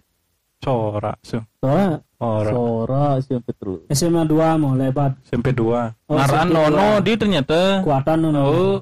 corak 0.60 1.16
su 1.24 1.40
Soalnya 1.64 2.04
Orang 2.20 2.52
Sora 2.52 3.04
SMP 3.16 3.56
terus. 3.56 3.80
SMA 3.88 4.28
2 4.28 4.60
mau 4.60 4.76
lebat 4.76 5.16
SMP 5.24 5.56
2. 5.56 5.64
Oh, 6.04 6.20
Ngaran 6.20 6.44
SMP 6.44 6.52
Nono 6.52 6.76
dua. 6.76 7.00
di 7.00 7.12
ternyata. 7.16 7.60
kuatan 7.80 8.18
nono 8.28 8.40
Oh, 8.44 8.76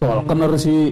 Soal 0.00 0.24
kan 0.24 0.40
harus 0.40 0.64
si 0.64 0.88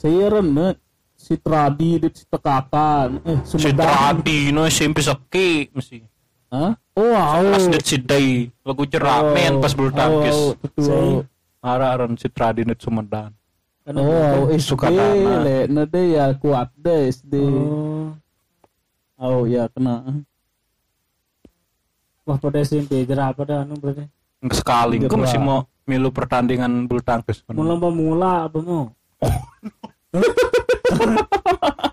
Siren 0.00 0.46
ne 0.48 0.68
si 1.12 1.36
Tradi 1.36 2.00
di 2.00 2.08
si 2.08 2.24
Tekakan 2.24 3.20
eh 3.20 3.38
si. 3.44 3.60
Tradi 3.76 4.48
no 4.48 4.64
SMP 4.64 5.04
seki 5.04 5.68
mesti. 5.76 6.00
Hah? 6.50 6.72
Oh, 6.96 7.12
au. 7.14 7.44
Pas 7.52 7.64
det 7.68 7.84
si 7.84 7.96
Day 8.00 8.48
lagu 8.64 8.88
ceramen 8.88 9.60
pas 9.60 9.76
bulu 9.76 9.92
tangkis. 9.92 10.32
Oh, 10.34 10.56
betul. 10.56 11.28
Ara-aran 11.60 12.16
si 12.16 12.32
Tradi 12.32 12.64
net 12.64 12.80
Sumedang. 12.80 13.36
Kan 13.84 13.96
Oh, 14.00 14.48
SD 14.48 14.64
Sukadana. 14.64 15.44
le 15.44 15.68
ne 15.68 15.84
deh 15.84 16.16
ya 16.16 16.32
kuat 16.36 16.72
deh 16.74 17.12
SD. 17.12 17.36
oh 17.36 18.08
Oh, 19.20 19.44
ya 19.44 19.68
kena. 19.68 20.24
wah 22.24 22.38
pada 22.40 22.62
SMP 22.62 23.04
jera 23.04 23.36
pada 23.36 23.68
anu 23.68 23.76
berarti 23.76 24.08
Enggak 24.40 24.56
sekali. 24.64 24.96
Kau 25.04 25.20
masih 25.20 25.36
mau 25.36 25.68
milu 25.84 26.08
pertandingan 26.08 26.88
bulu 26.88 27.04
tangkis. 27.04 27.44
mau 27.52 27.60
lomba 27.60 27.92
mula 27.92 28.48
apa 28.48 28.56
mau 28.64 28.88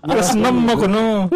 Terus 0.08 0.28
enam 0.34 0.54
mau 0.64 0.74
kuno. 0.74 1.28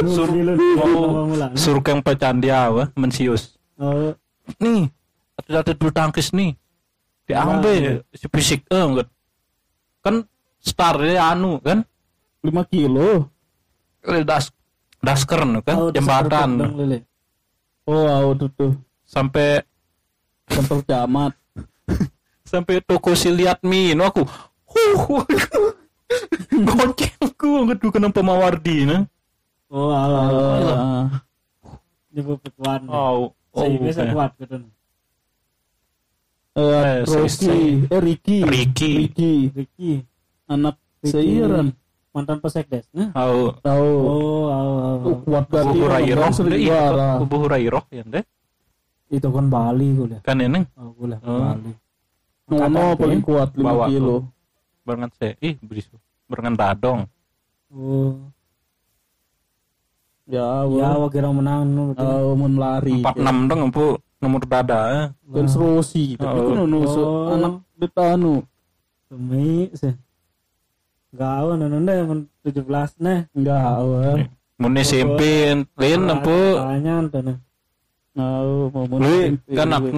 Sur 0.00 0.28
Sur- 0.28 0.32
lomba 0.32 1.06
mau 1.06 1.24
mula 1.28 1.46
suruh 1.54 1.82
keng 1.84 2.00
pecandia 2.00 2.72
wah 2.72 2.88
mensius. 2.96 3.60
oh 3.76 4.16
Nih, 4.58 4.90
atlet-atlet 5.38 5.78
bulu 5.78 5.92
tangkis 5.94 6.34
nih. 6.34 6.56
Diambil 7.28 8.02
si 8.10 8.26
fisik 8.26 8.66
eh 8.66 8.82
enggak. 8.82 9.06
Kan 10.02 10.26
star 10.58 10.98
dia 10.98 11.30
anu 11.30 11.62
kan. 11.62 11.86
5 12.42 12.72
kilo. 12.72 13.28
Das 14.24 14.50
dasker 15.04 15.44
kan 15.60 15.76
oh, 15.76 15.92
jembatan. 15.92 16.50
Oh, 17.84 18.08
au 18.08 18.32
tuh 18.34 18.74
sampai 19.04 19.62
Kantor 20.50 20.82
camat. 20.82 21.32
sampai 22.50 22.82
toko 22.82 23.14
si 23.14 23.30
lihat 23.30 23.62
mie 23.62 23.94
no 23.94 24.10
aku 24.10 24.26
huh 24.70 25.22
goncengku 26.50 27.50
nggak 27.66 27.82
kenapa 27.90 28.20
mawardi 28.22 28.86
nah 28.86 29.02
oh 29.70 29.90
ala 29.90 30.20
ala 30.30 30.74
nyebut 32.10 32.42
kuat 32.58 32.82
oh 32.86 33.30
oh 33.34 33.64
saya 33.90 34.10
kuat 34.14 34.32
gitu 34.38 34.56
eh, 34.58 34.66
Eh, 36.60 37.06
Rocky, 37.06 37.86
eh 37.86 38.00
Ricky. 38.02 38.42
Ricky. 38.42 38.90
Ricky. 39.06 39.32
Ricky 39.54 39.92
Anak. 40.50 40.74
Seiran. 41.00 41.72
mantan 42.10 42.42
pesekdes 42.42 42.90
nah 42.90 43.14
oh 43.14 43.54
Tahu. 43.62 43.86
oh. 44.02 44.50
Oh, 44.50 45.16
kuat 45.22 45.46
Kubu 45.46 45.86
berarti 45.86 46.58
iya 46.58 46.90
juara. 46.90 47.08
Kubu 47.22 47.36
Hurairoh 47.46 47.84
ya 47.94 48.02
deh 48.02 48.24
itu 49.14 49.28
kan 49.30 49.46
Bali 49.46 49.94
gue 49.94 50.18
kan 50.26 50.36
ini 50.42 50.60
oh 50.74 50.90
gue. 50.98 51.14
Bali 51.22 51.70
Nono 52.50 52.66
Angkatan 52.66 52.98
paling 52.98 53.20
kuat 53.22 53.48
5 53.54 53.62
Bawa 53.62 53.84
kilo. 53.86 54.26
Barengan 54.90 55.10
saya 55.14 55.38
ih 55.40 55.54
berisu 55.60 55.94
barengan 56.26 56.54
dadong 56.54 57.00
oh 57.70 58.18
Ya, 60.26 60.62
ya 60.62 60.94
wah. 60.94 60.94
wah 61.00 61.10
kira 61.10 61.26
menang 61.26 61.66
nu 61.66 61.90
Oh, 61.92 62.38
mun 62.38 62.54
lari. 62.54 63.02
empat 63.02 63.18
enam 63.18 63.36
dong 63.46 63.60
empu 63.66 63.98
nomor 64.18 64.42
dada 64.44 65.10
Dan 65.26 65.46
Rosi, 65.48 66.14
tapi 66.14 66.38
Oh. 66.38 66.46
kan 66.46 66.56
nono 66.60 66.78
se- 66.84 67.02
Oh. 67.02 67.34
anak 67.34 67.54
detanu. 67.74 68.34
demi 69.10 69.66
sih 69.74 69.90
gawe 71.10 71.58
nana 71.58 71.82
deh 71.82 71.98
men 72.06 72.30
tujuh 72.46 72.62
belas 72.62 72.94
nih 72.96 73.26
Enggak, 73.34 73.74
wah. 73.82 74.22
mun 74.54 74.74
SMP 74.78 75.50
lain 75.74 76.00
empu 76.06 76.38
tanya 76.56 76.94
nih 77.02 77.36
Oh, 78.14 78.70
mau 78.70 78.86
mun 78.86 79.02
lu 79.02 79.10
SMP, 79.34 79.46
kan 79.50 79.66
we. 79.82 79.90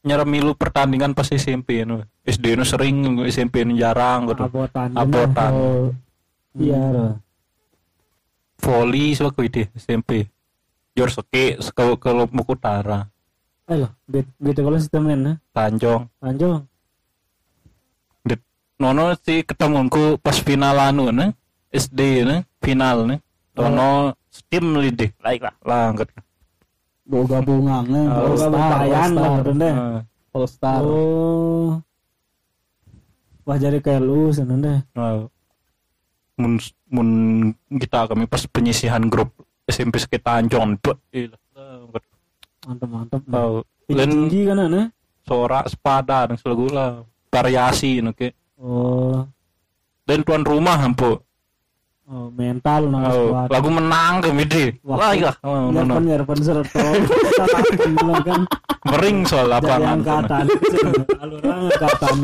Akna 0.00 0.08
nyara 0.08 0.24
milu 0.24 0.56
pertandingan 0.56 1.12
pas 1.12 1.28
SMP 1.28 1.84
nu. 1.84 2.00
SD 2.24 2.56
nu 2.56 2.64
sering 2.64 3.20
SMP 3.28 3.64
nu 3.64 3.76
jarang 3.76 4.28
gitu. 4.28 4.44
Abotan 4.44 4.96
abotan. 4.96 5.52
iya 6.58 6.82
loh 6.90 7.14
volley 8.60 9.16
ku 9.16 9.40
ide 9.40 9.72
SMP 9.72 10.28
jor 10.92 11.08
seke 11.08 11.56
kalau 11.72 11.96
kalau 11.96 12.24
Muku 12.28 12.52
Utara. 12.52 13.08
Ayo 13.70 13.88
bet 14.04 14.26
bet 14.36 14.56
kalau 14.58 14.76
sistemnya 14.76 15.16
nah 15.16 15.36
Tanjong. 15.54 16.08
Tanjung 16.20 16.66
Det- 18.26 18.42
nono 18.76 19.14
si 19.24 19.46
ketemuanku 19.46 20.18
pas 20.20 20.36
final 20.40 20.76
anu 20.80 21.12
ne? 21.14 21.32
SD 21.70 22.26
ne? 22.26 22.44
Final 22.60 23.06
ne? 23.06 23.16
Tono 23.54 24.16
tim 24.50 24.74
lidi 24.76 25.12
laik 25.22 25.46
lah 25.46 25.54
lah 25.62 25.94
Go 27.10 27.26
gabungannya, 27.26 28.06
Oh, 28.06 28.30
All 28.30 28.38
Star, 28.38 28.86
bayan 28.86 29.10
lah 29.18 29.42
deh 29.42 29.74
All 30.30 30.46
Star. 30.46 30.78
oh. 30.86 31.82
Wah 33.42 33.58
jadi 33.58 33.82
kayak 33.82 33.98
lu 34.06 34.30
deh 34.30 34.78
eh, 34.78 35.26
mun 36.38 36.52
mun 36.86 37.08
kita 37.82 38.06
kami 38.06 38.30
pas 38.30 38.46
penyisihan 38.46 39.02
grup 39.10 39.34
SMP 39.66 39.98
ilah 39.98 41.40
lah, 41.52 41.82
angkat. 41.82 42.02
mantap 42.64 42.88
mantap. 42.88 43.20
Oh, 43.34 43.60
tinggi 43.90 43.98
Len 43.98 44.10
tinggi 44.10 44.40
kan 44.46 44.56
nah 44.70 44.86
Sora 45.26 45.60
sepada 45.66 46.30
dan 46.30 46.38
selagu 46.38 46.70
lah 46.70 47.02
variasi 47.30 47.98
no 47.98 48.14
ke 48.14 48.30
oh. 48.62 49.26
Dan 50.06 50.22
tuan 50.26 50.42
rumah 50.42 50.78
ampu 50.78 51.18
oh 52.10 52.28
mental 52.34 52.82
nang 52.90 53.02
oh, 53.06 53.46
lagu 53.46 53.68
menang 53.70 54.14
deh 54.26 54.68
Wah, 54.82 54.96
lah 54.98 55.12
iya 55.14 55.32
oh, 55.46 55.70
nyerpen 55.70 56.02
nyerpen 56.02 56.38
bilang 57.94 58.22
kan 58.26 58.40
mering 58.90 59.18
soal 59.22 59.46
lapangan 59.46 60.02
angkatan 60.02 60.44
alurang 61.22 61.70
angkatan 61.70 62.16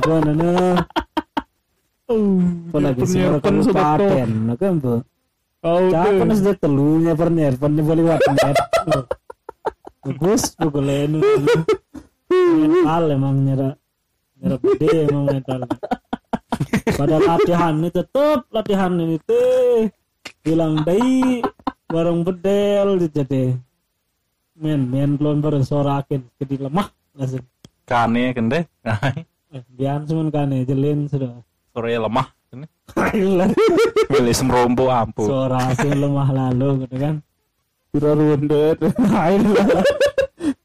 Kau 2.06 2.78
lagi 2.86 3.02
semua 3.02 3.42
Nyerpen 3.42 3.54
sudah 3.66 3.82
kabupaten, 3.82 4.28
nah 4.46 4.54
kan 4.54 4.72
bu. 4.78 4.94
Oh, 5.66 5.90
Cakap 5.90 6.06
deh. 6.06 6.18
kan 6.22 6.28
sudah 6.38 6.54
telunya 6.62 7.12
pernier, 7.18 7.54
pernier 7.58 7.82
boleh 7.82 8.04
warnet. 8.06 8.56
Bagus, 10.06 10.54
pukul 10.54 10.86
ini. 10.86 11.18
Mental 12.30 13.04
emang 13.10 13.42
nyerap, 13.42 13.74
nyerap 14.38 14.60
gede 14.62 15.10
emang 15.10 15.26
mental. 15.26 15.66
Pada 16.98 17.16
latihan 17.20 17.74
ini 17.76 17.88
tetap 17.92 18.48
latihan 18.50 18.92
ini 18.96 19.16
teh. 19.22 19.90
Bilang 20.42 20.82
dai 20.82 21.42
bareng 21.86 22.26
bedel 22.26 22.98
jadi 23.06 23.54
men 24.58 24.88
men 24.90 25.14
belum 25.14 25.38
bareng 25.44 25.62
sorakin 25.62 26.26
jadi 26.40 26.66
lemah 26.66 26.88
langsung. 27.14 27.44
Kane 27.86 28.34
kan 28.34 28.50
deh 28.50 28.64
eh, 29.54 29.62
biar 29.70 30.02
cuman 30.02 30.28
kan 30.34 30.50
jelin 30.66 31.06
sudah. 31.06 31.38
Sore 31.70 31.94
lemah 31.94 32.26
ini 32.50 32.66
Hilang. 33.14 33.52
milih 34.10 34.34
semrombo 34.34 34.90
ampu 34.90 35.28
sorakin 35.28 35.94
lemah 35.94 36.28
lalu 36.34 36.86
gitu 36.86 36.96
kan. 36.98 37.14
Kira 37.94 38.12
rundet. 38.12 38.78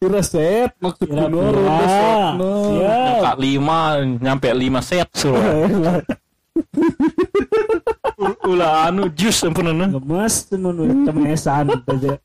Kira 0.01 0.25
set 0.25 0.73
maksudnya 0.81 1.29
no 1.29 1.45
Kira-kira. 1.45 1.61
rundet 1.61 1.89
set 1.93 2.33
no. 2.33 2.49
Ya. 2.81 3.21
Kak 3.21 3.37
lima 3.37 4.01
nyampe 4.01 4.49
lima 4.49 4.81
set 4.81 5.05
suruh 5.13 5.37
ulah 8.49 8.89
anu 8.89 9.13
jus 9.13 9.45
ampun 9.45 9.69
anu 9.69 10.01
gemes 10.01 10.49
temen 10.49 11.05
cemesan 11.05 11.69
aja 11.85 12.17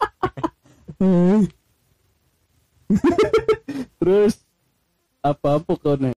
Terus 3.99 4.39
apa 5.21 5.59
apa 5.59 5.73
kau 5.75 5.99
nih? 5.99 6.15